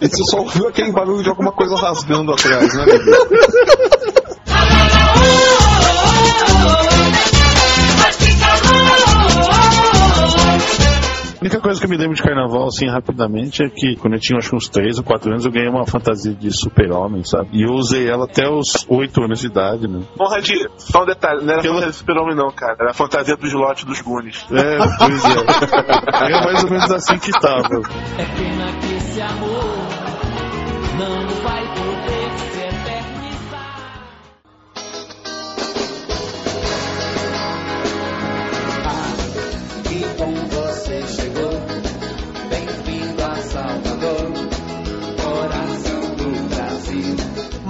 [0.00, 2.84] e você só ouviu aquele barulho de alguma coisa rasgando atrás, né,
[11.52, 14.38] única coisa que eu me lembro de carnaval, assim, rapidamente, é que quando eu tinha
[14.38, 17.50] acho que uns 3 ou 4 anos, eu ganhei uma fantasia de super-homem, sabe?
[17.52, 20.00] E eu usei ela até os 8 anos de idade, né?
[20.16, 22.76] Porra, de, só um detalhe, não era fantasia do super-homem não, cara.
[22.80, 24.46] Era a fantasia do slot dos Goonies.
[24.50, 25.28] É, pois é.
[26.24, 27.80] Era mais ou menos assim que tava.
[28.18, 29.92] É pena que esse amor
[30.98, 33.74] não vai poder se eternizar.
[39.84, 40.61] Que bom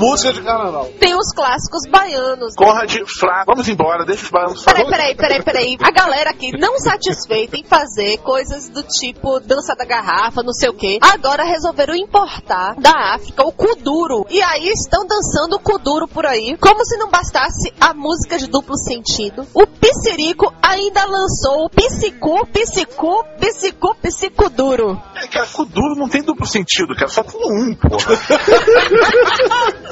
[0.03, 0.91] Música de carnaval.
[0.99, 2.57] Tem os clássicos baianos.
[2.57, 5.77] Conrad, Flá, vamos embora, deixa os baianos Peraí, peraí, peraí, peraí.
[5.81, 10.71] A galera aqui não satisfeita em fazer coisas do tipo dança da garrafa, não sei
[10.71, 10.99] o quê.
[11.01, 14.27] Agora resolveram importar da África o kuduro.
[14.29, 16.57] E aí estão dançando o kuduro por aí.
[16.59, 19.47] Como se não bastasse a música de duplo sentido.
[19.55, 25.01] O Pissirico ainda lançou o Psicu, Psicu, Psicu, Psicuduro.
[25.15, 28.19] É, cara, Kuduro não tem duplo sentido, cara, só tem um, porra.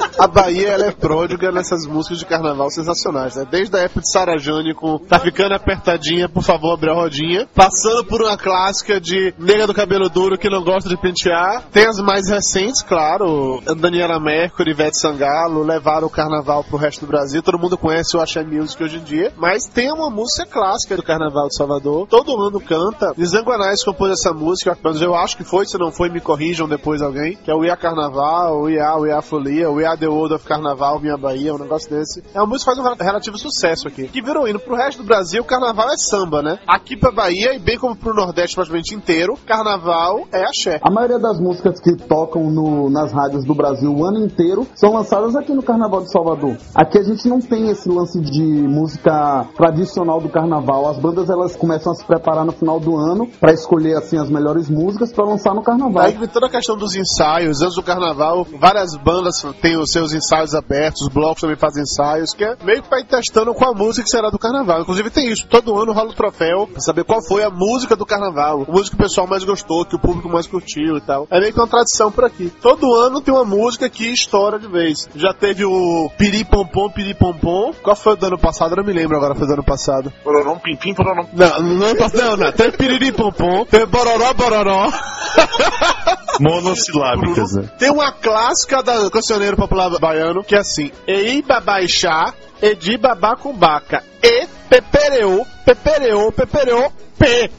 [0.17, 3.45] A Bahia, é pródiga nessas músicas de carnaval sensacionais, né?
[3.49, 7.47] Desde a época de Sarajane com Tá Ficando Apertadinha, por favor, abre a rodinha.
[7.53, 11.63] Passando por uma clássica de Nega do Cabelo Duro que não gosta de pentear.
[11.71, 13.61] Tem as mais recentes, claro.
[13.77, 17.41] Daniela Mercury, Ivete Sangalo levaram o carnaval pro resto do Brasil.
[17.41, 19.33] Todo mundo conhece o Axé Music hoje em dia.
[19.37, 22.07] Mas tem uma música clássica do Carnaval de Salvador.
[22.07, 23.13] Todo mundo canta.
[23.19, 27.35] Zanguanais compôs essa música, eu acho que foi, se não foi, me corrijam depois alguém.
[27.35, 30.45] Que é o Ia Carnaval, o Ia, o Ia Folia, o Ia The World of
[30.45, 32.23] Carnaval, Minha Bahia, um negócio desse.
[32.33, 34.07] É uma música que faz um relativo sucesso aqui.
[34.07, 36.59] Que virou hino pro resto do Brasil, carnaval é samba, né?
[36.67, 40.79] Aqui pra Bahia, e bem como pro Nordeste praticamente inteiro, carnaval é axé.
[40.83, 44.93] A maioria das músicas que tocam no- nas rádios do Brasil o ano inteiro são
[44.93, 46.57] lançadas aqui no Carnaval de Salvador.
[46.75, 50.87] Aqui a gente não tem esse lance de música tradicional do Carnaval.
[50.89, 54.29] As bandas elas começam a se preparar no final do ano pra escolher assim as
[54.29, 56.03] melhores músicas pra lançar no Carnaval.
[56.03, 60.53] Aí toda a questão dos ensaios, antes do carnaval, várias bandas têm os seus ensaios
[60.53, 64.03] abertos, os blocos também fazem ensaios, que é meio que ir testando qual a música
[64.03, 64.81] que será do carnaval.
[64.81, 68.05] Inclusive tem isso, todo ano rola o troféu pra saber qual foi a música do
[68.05, 71.27] carnaval, a música que o pessoal mais gostou, que o público mais curtiu e tal.
[71.29, 72.51] É meio que uma tradição por aqui.
[72.61, 75.09] Todo ano tem uma música que estoura de vez.
[75.15, 77.73] Já teve o Piri Pompom, Piri Pompom.
[77.81, 78.71] Qual foi o do ano passado?
[78.71, 80.11] Eu não me lembro agora, foi do ano passado.
[80.23, 81.27] Pororom, pim, pim, pororom.
[81.33, 82.51] Não, não, não, não.
[82.51, 84.91] Teve Piriri Pompom, teve Bororó, Bororó.
[86.39, 87.69] Monossilábicas, né?
[87.77, 93.53] Tem uma clássica da cancioneiro popular baiano que é assim: Ei babaixá, edi babá com
[93.53, 96.91] baca, e pepereou, pepereou, pepereou,
[97.21, 97.51] p.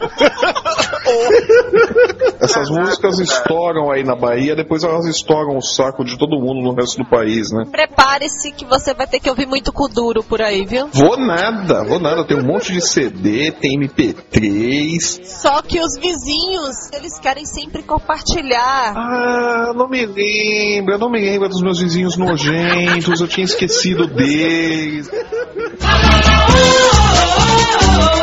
[2.41, 6.75] Essas músicas estouram aí na Bahia, depois elas estouram o saco de todo mundo no
[6.75, 7.65] resto do país, né?
[7.71, 10.89] Prepare-se que você vai ter que ouvir muito kuduro por aí, viu?
[10.93, 12.25] Vou nada, vou nada.
[12.25, 15.25] Tem um monte de CD, tem MP3.
[15.25, 18.95] Só que os vizinhos, eles querem sempre compartilhar.
[18.97, 24.09] Ah, não me lembro, eu não me lembro dos meus vizinhos nojentos, eu tinha esquecido
[24.09, 25.09] deles.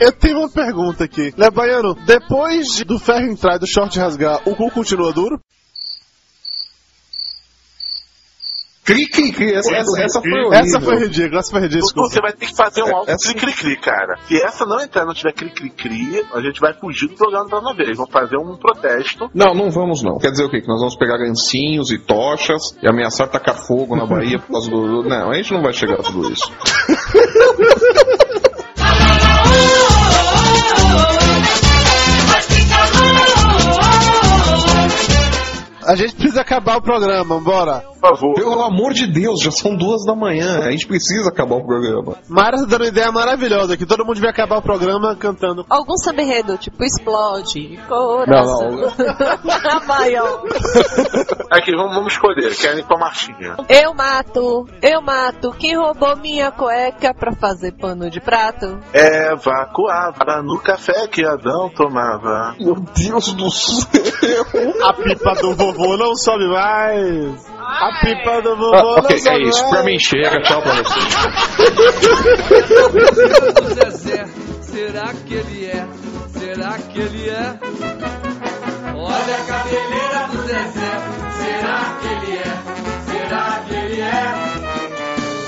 [0.00, 1.32] Eu tenho uma pergunta aqui.
[1.36, 5.38] Léo Baiano, depois de- do ferro entrar e do short rasgar, o cu continua duro?
[8.82, 9.54] Cri, cri, cri.
[9.54, 10.52] Essa, essa, essa foi horrível.
[10.52, 12.08] Essa foi ridícula, essa foi ridícula.
[12.08, 14.16] Você vai ter que fazer um alto Essa- cri-cri-cri, cara.
[14.26, 17.76] Se essa não entrar, não tiver cri-cri-cri, a gente vai fugir do programa da uma
[17.76, 17.96] vez.
[17.96, 19.30] Vamos fazer um protesto.
[19.34, 20.18] Não, não vamos não.
[20.18, 20.60] Quer dizer o quê?
[20.62, 24.68] Que nós vamos pegar gancinhos e tochas e ameaçar tacar fogo na Bahia por causa
[24.70, 25.02] do...
[25.04, 26.50] Não, a gente não vai chegar a tudo isso.
[35.90, 37.82] A gente precisa acabar o programa, bora.
[38.00, 38.34] Por favor.
[38.34, 40.60] Pelo amor de Deus, já são duas da manhã.
[40.60, 42.14] A gente precisa acabar o programa.
[42.28, 45.66] Mara tá dando uma ideia maravilhosa que todo mundo devia acabar o programa cantando.
[45.68, 48.70] Algum samba enredo, tipo, explode, coração.
[49.84, 50.44] Vai, ó.
[51.50, 52.54] Aqui, vamos, vamos escolher.
[52.54, 53.56] Querem ir com a Martinha.
[53.68, 58.78] Eu mato, eu mato quem roubou minha cueca pra fazer pano de prato.
[58.92, 62.54] Eva coava no café que Adão tomava.
[62.60, 64.44] Meu Deus do céu.
[64.84, 67.46] A pipa do vovô não sobe mais.
[67.58, 69.60] A pipa do vovô Ah, não ok, sobe é isso.
[69.62, 69.70] mais.
[69.74, 70.40] Pra mim chega.
[70.42, 71.00] Tchau pra você.
[73.60, 74.24] do Zezé,
[74.62, 75.86] será que ele é?
[76.38, 77.58] Será que ele é?
[78.96, 80.92] Olha a cabeleira do Zezé,
[81.38, 82.54] será que ele é?
[83.06, 84.34] Será que ele é?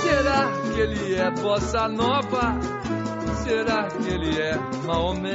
[0.03, 2.59] Será que ele é bossa nova?
[3.45, 4.57] Será que ele é
[4.87, 5.35] Maomé?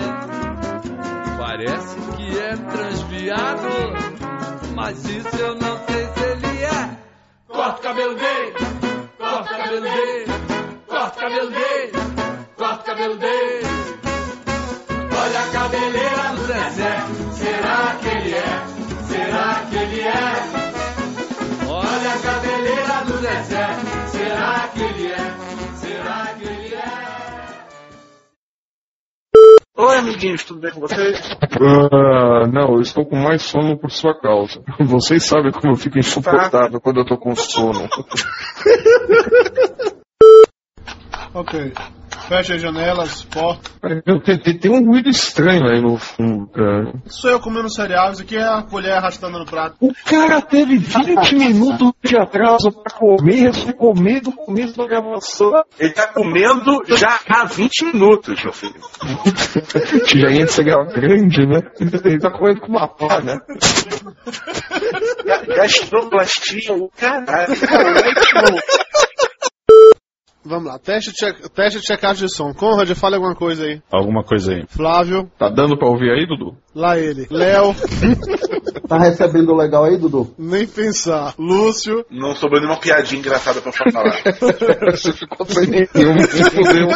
[1.37, 3.67] Parece que é transviado,
[4.77, 6.97] mas isso eu não sei se ele é.
[7.47, 8.53] Corta o cabelo dele,
[9.17, 10.25] corta o cabelo dele,
[10.87, 11.91] corta o cabelo dele,
[12.55, 13.67] corta o cabelo dele.
[15.19, 16.95] Olha a cabeleira do Zezé,
[17.33, 18.65] será que ele é?
[19.07, 20.33] Será que ele é?
[21.67, 23.86] Olha a cabeleira do Zezé,
[29.79, 31.21] Oi, amiguinhos, tudo bem com vocês?
[31.61, 34.59] Ah, não, eu estou com mais sono por sua causa.
[34.81, 37.87] Vocês sabem como eu fico insuportável quando eu tô com sono.
[41.33, 41.71] Ok.
[42.27, 43.69] Fecha as janelas, porta.
[44.05, 46.93] Eu te- te- tem um ruído estranho aí no fundo, cara.
[47.05, 49.77] Sou eu comendo cereal, isso aqui é a colher arrastando no prato.
[49.79, 55.51] O cara teve 20 minutos de atraso pra comer, foi comer do começo da gravação.
[55.79, 58.75] Ele tá comendo já há 20 minutos, meu filho.
[60.17, 61.61] Já ia ser grande, né?
[61.79, 63.37] Ele tá comendo com uma pá, né?
[65.55, 67.53] Gastroplastia, o caralho.
[70.47, 72.53] Vamos lá, teste, de check, teste de checagem de som.
[72.53, 73.81] Conrad, fale alguma coisa aí.
[73.91, 74.65] Alguma coisa aí.
[74.69, 76.55] Flávio, Tá dando pra ouvir aí, Dudu?
[76.73, 77.27] lá ele.
[77.29, 77.75] Léo,
[78.87, 80.33] Tá recebendo legal aí, Dudu?
[80.37, 81.33] nem pensar.
[81.37, 84.21] Lúcio, Não sobrou nenhuma piadinha engraçada pra falar.
[84.95, 86.87] Você ficou sem nenhum.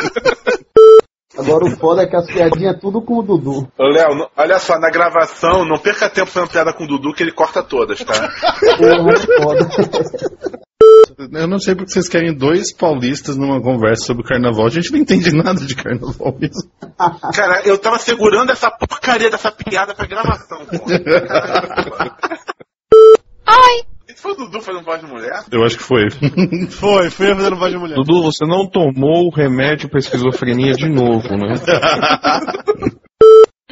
[1.38, 3.68] Agora o foda é que as piadinhas é tudo com o Dudu.
[3.78, 7.24] Ô, Léo, olha só, na gravação, não perca tempo fazendo piada com o Dudu, que
[7.24, 8.14] ele corta todas, tá?
[8.78, 9.70] Porra, é foda.
[11.18, 14.66] Eu não sei porque vocês querem dois paulistas numa conversa sobre carnaval.
[14.68, 16.70] A gente não entende nada de carnaval mesmo.
[17.34, 20.86] Cara, eu tava segurando essa porcaria dessa piada pra gravação, pô.
[23.46, 23.84] Ai!
[24.08, 25.44] Isso foi o Dudu fazendo voz de mulher?
[25.52, 26.10] Eu acho que foi.
[26.70, 27.96] foi, foi fazendo voz de mulher.
[27.96, 31.56] Dudu, você não tomou o remédio pra esquizofrenia de novo, né?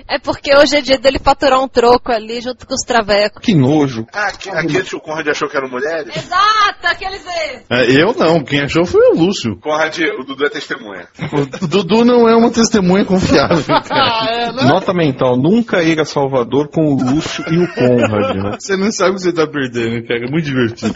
[0.09, 3.43] É porque hoje é dia dele faturar um troco ali junto com os travecos.
[3.43, 4.07] Que nojo.
[4.11, 6.15] Ah, aqueles que o Conrad achou que eram mulheres?
[6.15, 7.61] Exato, aqueles aí.
[7.69, 9.59] É, eu não, quem achou foi o Lúcio.
[9.59, 11.07] Conrad, o Dudu é testemunha.
[11.31, 14.51] O Dudu não é uma testemunha confiável, cara.
[14.63, 18.57] Nota mental, nunca ir a Salvador com o Lúcio e o Conrad, né?
[18.59, 20.25] Você não sabe o que você tá perdendo, cara.
[20.25, 20.95] É muito divertido.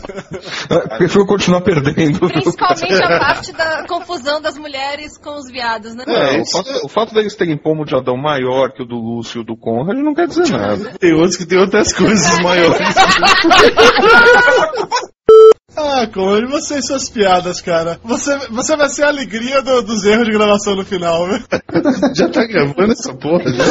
[0.71, 2.19] Ah, Prefiro continuar perdendo.
[2.19, 6.03] Principalmente a parte da confusão das mulheres com os viados, né?
[6.07, 9.43] É, o, fato, o fato deles terem pomo de Adão maior que o do Lúcio
[9.43, 10.93] do Conrad não quer dizer nada.
[10.99, 12.77] Tem outros que tem outras coisas maiores.
[15.75, 17.99] Ah, Conrad, você e suas piadas, cara.
[18.03, 21.39] Você, você vai ser a alegria do- dos erros de gravação no final, viu?
[22.15, 23.43] Já tá gravando essa porra?
[23.51, 23.63] Já?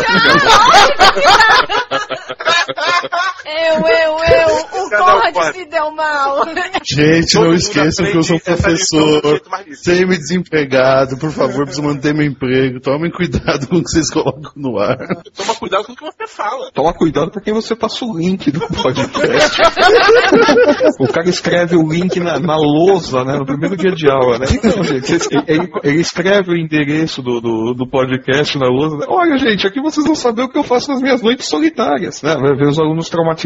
[3.52, 6.44] Eu, eu, eu, o um se deu mal.
[6.84, 9.42] Gente, Todo não esqueçam que eu sou professor,
[9.82, 11.16] semi-desempregado.
[11.18, 12.80] Por favor, preciso manter meu emprego.
[12.80, 14.96] Tomem cuidado com o que vocês colocam no ar.
[15.34, 16.70] Toma cuidado com o que você fala.
[16.72, 19.60] Toma cuidado pra quem você passa o link do podcast.
[20.98, 23.38] o cara escreve o link na, na lousa, né?
[23.38, 24.46] No primeiro dia de aula, né?
[24.50, 25.12] Então, gente,
[25.46, 29.06] ele, ele escreve o endereço do, do, do podcast na lousa.
[29.08, 32.34] Olha, gente, aqui vocês vão saber o que eu faço nas minhas noites solitárias, né?
[32.34, 33.41] Vai ver os alunos traumatizados,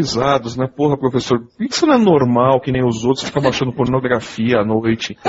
[0.57, 0.67] né?
[0.67, 4.59] Porra, professor, por que isso não é normal que nem os outros ficam baixando pornografia
[4.59, 5.17] à noite?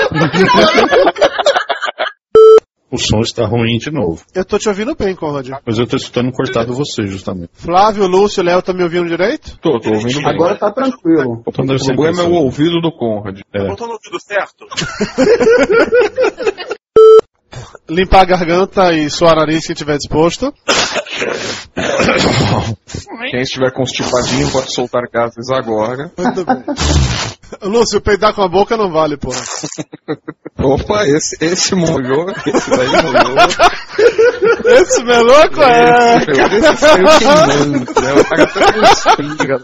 [2.91, 4.25] O som está ruim de novo.
[4.35, 5.47] Eu tô te ouvindo bem, Conrad.
[5.67, 7.51] Mas eu tô escutando cortado você, justamente.
[7.53, 9.59] Flávio, Lúcio, Léo, tá me ouvindo direito?
[9.61, 10.27] Tô, tô ouvindo bem.
[10.27, 11.43] Agora tá tranquilo.
[11.47, 13.41] Então O problema é o ouvido do Conrad.
[13.53, 13.69] É.
[13.69, 14.65] Botou no ouvido certo?
[17.89, 20.53] Limpar a garganta e suar o nariz se tiver disposto.
[23.31, 26.11] Quem estiver constipadinho pode soltar gases agora.
[26.17, 26.65] Muito bem.
[27.63, 29.41] Lúcio, peidar com a boca não vale, porra.
[30.59, 33.37] Opa, esse, esse molhou, esse daí molhou.
[34.67, 36.19] Esse meloco é.
[36.19, 38.13] Esse saiu queimando, né?
[38.13, 39.61] O cara até respira.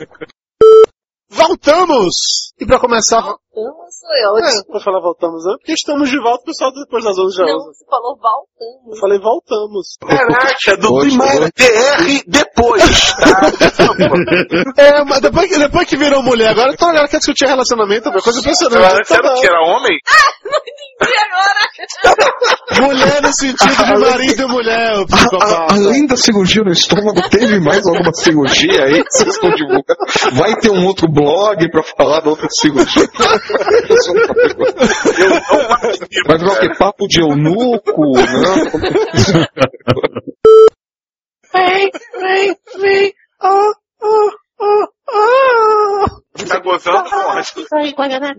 [1.30, 2.14] Voltamos!
[2.60, 3.22] E pra começar.
[3.54, 4.38] Voltamos, sou eu.
[4.44, 5.52] É, pra falar voltamos, né?
[5.58, 7.72] Porque estamos de volta, o pessoal depois das 11 já Não, usa.
[7.72, 8.94] você falou voltamos.
[8.94, 9.86] Eu falei voltamos.
[10.00, 11.44] Caraca, do Hoje, primeiro.
[11.54, 14.82] DR depois, tá?
[14.82, 18.20] É, mas depois que, depois que virou mulher, agora então agora quer discutir relacionamento, é
[18.20, 18.92] coisa impressionante.
[18.92, 19.46] Antes era o que?
[19.46, 19.98] Era homem?
[21.00, 21.64] E agora?
[22.80, 25.74] Mulher no sentido de marido e mulher, o A- psicopata.
[25.74, 29.84] além da cirurgia no estômago, teve mais alguma cirurgia aí que vocês estão divulgando?
[30.32, 33.08] Vai ter um outro blog pra falar da outra cirurgia?
[35.18, 36.06] Eu não participo.
[36.26, 36.68] Vai virar o quê?
[36.78, 38.12] Papo de eunuco?
[38.12, 38.24] Não?
[41.52, 41.90] Vem,
[42.20, 43.12] vem, vem.
[43.42, 43.72] Oh,
[44.02, 44.30] oh,
[44.60, 46.06] oh, oh.
[46.48, 47.08] Tá gozando?
[47.94, 48.34] Guaraná.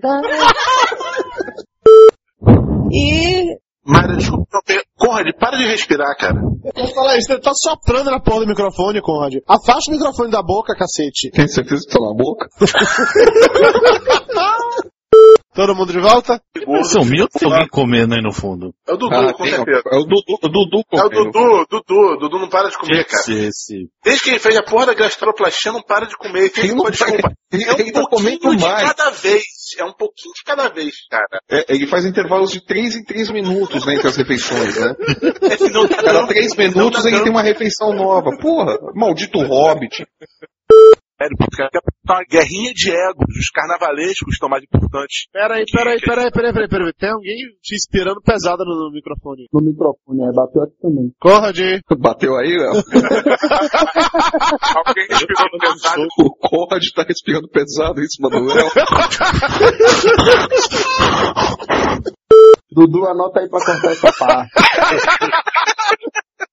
[2.92, 4.84] E Mara, desculpa, interromper.
[4.98, 6.42] Conrad, para de respirar, cara.
[6.76, 9.36] Vou falar isso, ele tá soprando na porra do microfone, Conrad.
[9.48, 11.30] Afasta o microfone da boca, cacete.
[11.30, 12.48] Tem certeza que tá na boca?
[15.56, 16.42] Todo mundo de volta?
[16.84, 18.74] São mil tem alguém comendo aí no fundo.
[18.86, 19.82] É o Dudu, Ah, com certeza.
[19.90, 21.32] é o Dudu, o Dudu É o comendo.
[21.32, 23.22] Dudu, Dudu, Dudu não para de comer, cara.
[23.22, 23.90] Esse, esse.
[24.04, 26.50] Desde que ele fez a porra da gastroplastia, não para de comer.
[26.50, 27.32] Tem Ele não uma desculpa.
[27.54, 28.94] Ele, É um ele tá pouquinho comendo de mais.
[28.94, 29.44] cada vez.
[29.78, 31.40] É um pouquinho de cada vez, cara.
[31.50, 34.94] É, ele faz intervalos de 3 em 3 minutos né, entre as refeições, né?
[35.58, 36.28] É não tá Cada dando.
[36.28, 38.30] 3 minutos Não ele tá tem uma refeição nova.
[38.42, 40.06] Porra, maldito hobbit.
[41.18, 43.26] Sério, porque até tá uma guerrinha de egos.
[43.40, 45.30] Os carnavalescos estão mais importantes.
[45.32, 46.92] Peraí, peraí, peraí, peraí, peraí, peraí.
[46.94, 49.48] Tem alguém te inspirando pesado no, no microfone.
[49.54, 51.14] No microfone, é, bateu aqui também.
[51.20, 51.58] Conrad,
[51.98, 52.74] Bateu aí, Léo?
[54.76, 56.06] Alguém respirando pesado.
[56.20, 58.68] O Conrad tá respirando pesado em cima do Léo.
[62.76, 64.52] Dudu, anota aí pra cortar essa parte.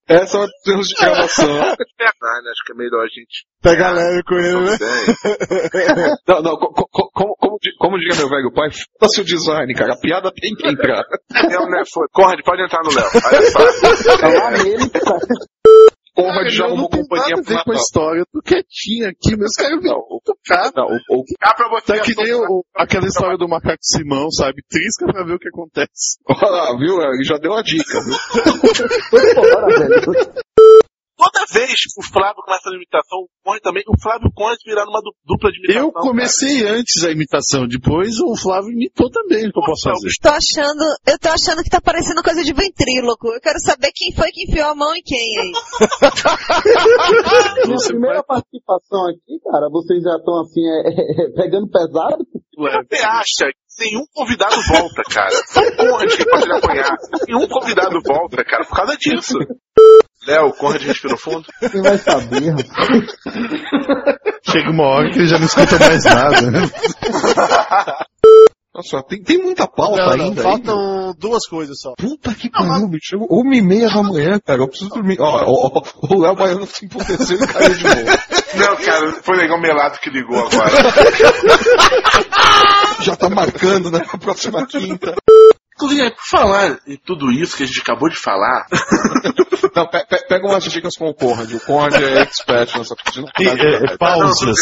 [0.08, 1.48] Essa é uma dos erros de gravação.
[2.22, 3.46] Né, acho que é melhor a gente.
[3.62, 4.76] pega leve com ele, né?
[6.26, 9.94] Não, não, co- co- como, como, como diria meu velho pai, foda-se o design, cara.
[9.94, 11.02] A piada tem que entrar.
[11.48, 11.82] Léo, né.
[12.12, 13.06] Conrad, pode entrar no Léo.
[13.58, 14.16] Olha só.
[14.18, 15.18] Tá lá nele, cara.
[16.50, 18.20] Já eu arrumou não tenho companhia nada a ver pro com a história.
[18.20, 20.02] Eu tô quietinho aqui, mas cara, não,
[20.46, 20.72] cara.
[20.76, 21.96] Não, o, o, Cá pra você.
[21.96, 24.62] Tá que nem o- aquela história do macaco Simão, sabe?
[24.68, 26.18] Trisca pra ver o que acontece.
[26.28, 27.00] olha lá, viu?
[27.00, 28.14] Ele já deu a dica, viu?
[29.10, 30.32] Toda hora, velho.
[31.16, 34.84] Toda vez que o Flávio começa a imitação, o Conrad também, o Flávio Conrad virar
[34.86, 35.82] numa du- dupla de imitação.
[35.86, 40.08] Eu comecei antes a imitação, depois o Flávio imitou também, o que eu posso fazer.
[40.20, 43.28] tô achando, eu tô achando que tá parecendo coisa de ventríloco.
[43.28, 45.52] Eu quero saber quem foi que enfiou a mão em quem aí.
[47.66, 52.26] Minha primeira participação aqui, cara, vocês já estão assim, é, é, é, pegando pesado?
[52.56, 55.30] Você acha que nenhum convidado volta, cara?
[55.48, 56.96] Só o Conrad que pode apanhar.
[57.28, 59.38] Nenhum convidado volta, cara, por causa disso.
[60.26, 61.44] Léo, o Conrad respirou fundo.
[61.70, 63.04] Quem vai saber, rapaz?
[64.44, 66.50] Chega uma hora que ele já não escuta mais nada.
[66.50, 66.70] né?
[68.74, 70.40] Nossa, tem, tem muita pauta Não, não, ainda.
[70.40, 70.44] aí.
[70.44, 71.92] faltam duas coisas só.
[71.98, 73.18] Puta que pariu, bicho.
[73.28, 74.62] Uma e meia da manhã, cara.
[74.62, 75.18] Eu preciso dormir.
[75.20, 75.82] Ó, ó, ó,
[76.14, 78.06] o Léo Baiano se emputeceu e caiu de novo.
[78.54, 80.70] Não, cara, foi legal melado que ligou agora.
[83.00, 84.00] Já tá marcando, né?
[84.10, 85.14] A próxima quinta.
[85.84, 88.66] Inclusive, por falar em tudo isso que a gente acabou de falar,
[89.74, 91.50] Não, pe- pe- pega umas dicas com o Conrad.
[91.54, 93.26] O Conrad é expert nessa coisa.
[93.40, 94.56] E, é, é, pausas,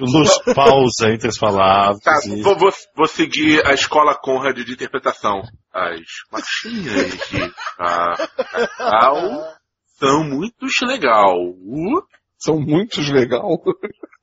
[0.00, 2.00] Lúcio, pausa entre as palavras.
[2.02, 5.42] tá, e- vou, vou, vou seguir a escola Conrad de interpretação.
[5.74, 6.00] As
[6.30, 9.44] machinhas de Cacau
[9.98, 11.34] são muito legal.
[11.38, 12.02] Uh,
[12.38, 13.46] São muitos legal.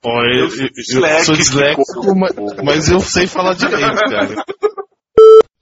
[0.05, 4.35] Ó, eu, eu- eu sou disléxico, mas, mas eu sei falar direito, cara.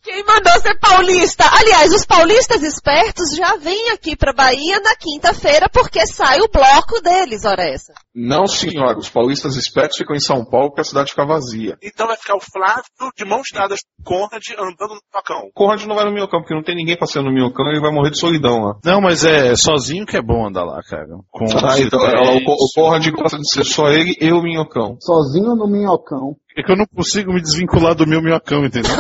[0.08, 1.44] Quem mandou ser paulista?
[1.52, 7.02] Aliás, os paulistas espertos já vêm aqui pra Bahia na quinta-feira porque sai o bloco
[7.02, 7.92] deles, ora essa.
[8.16, 8.98] Não, senhora.
[8.98, 11.78] Os paulistas espertos ficam em São Paulo porque a cidade fica vazia.
[11.84, 12.86] Então vai ficar o Flávio
[13.18, 15.42] de mãos dadas com o Conrad andando no facão.
[15.50, 17.82] O Conrad não vai no Minhocão, porque não tem ninguém passeando no Minhocão e ele
[17.82, 18.76] vai morrer de solidão lá.
[18.86, 21.06] Não, mas é sozinho que é bom andar lá, cara.
[21.30, 24.96] Com Ah, então, é, o, o Conrad gosta de ser só ele e o Minhocão.
[25.02, 26.38] Sozinho no minhocão.
[26.58, 28.92] É que eu não consigo me desvincular do meu minhocão, entendeu?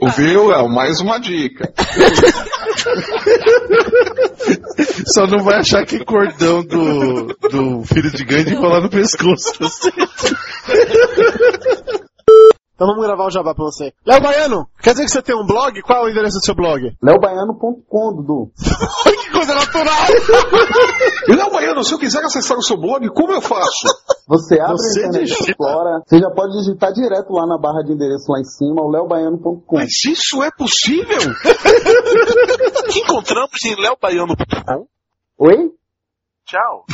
[0.00, 0.68] Ouviu, Léo?
[0.68, 1.72] Mais uma dica.
[5.12, 9.52] Só não vai achar que é cordão do, do filho de Gandhi rolar no pescoço.
[12.78, 13.92] Então vamos gravar o jabá pra você.
[14.06, 15.82] Léo Baiano, quer dizer que você tem um blog?
[15.82, 16.94] Qual é o endereço do seu blog?
[17.02, 18.52] leobaiano.com, Dudu.
[19.20, 20.06] que coisa natural!
[21.26, 23.88] E Léo Baiano, se eu quiser acessar o seu blog, como eu faço?
[24.28, 25.50] Você abre Você a internet digita.
[25.50, 28.90] Explorer, você já pode digitar direto lá na barra de endereço lá em cima, o
[28.90, 29.76] leobaiano.com.
[29.76, 31.18] Mas isso é possível?
[32.92, 34.86] Que encontramos em leobaiano.com.
[35.38, 35.72] Oi?
[36.46, 36.84] Tchau.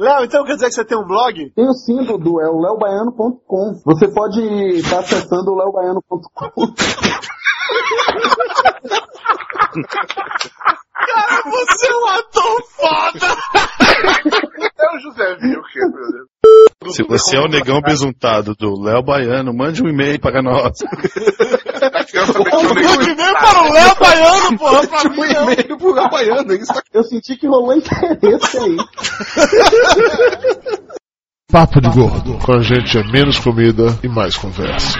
[0.00, 1.50] Léo, então quer dizer que você tem um blog?
[1.50, 3.82] Tenho sim, Dudu, é o leobaiano.com.
[3.84, 4.40] Você pode
[4.78, 6.74] estar acessando o leobaiano.com.
[10.96, 13.26] Cara, você é um ator foda!
[14.78, 16.29] É o José Vilke, meu Deus.
[16.90, 20.78] Se você é o negão besuntado do Léo Baiano, mande um e-mail para nós.
[22.12, 25.42] Mande e-mail para o Léo Baiano, porra, pra Um mim não.
[25.52, 28.76] e-mail pro Léo Baiano, isso tá Eu senti que rolou interesse aí.
[31.52, 32.38] Papo de Gordo.
[32.38, 34.98] Com a gente é menos comida e mais conversa.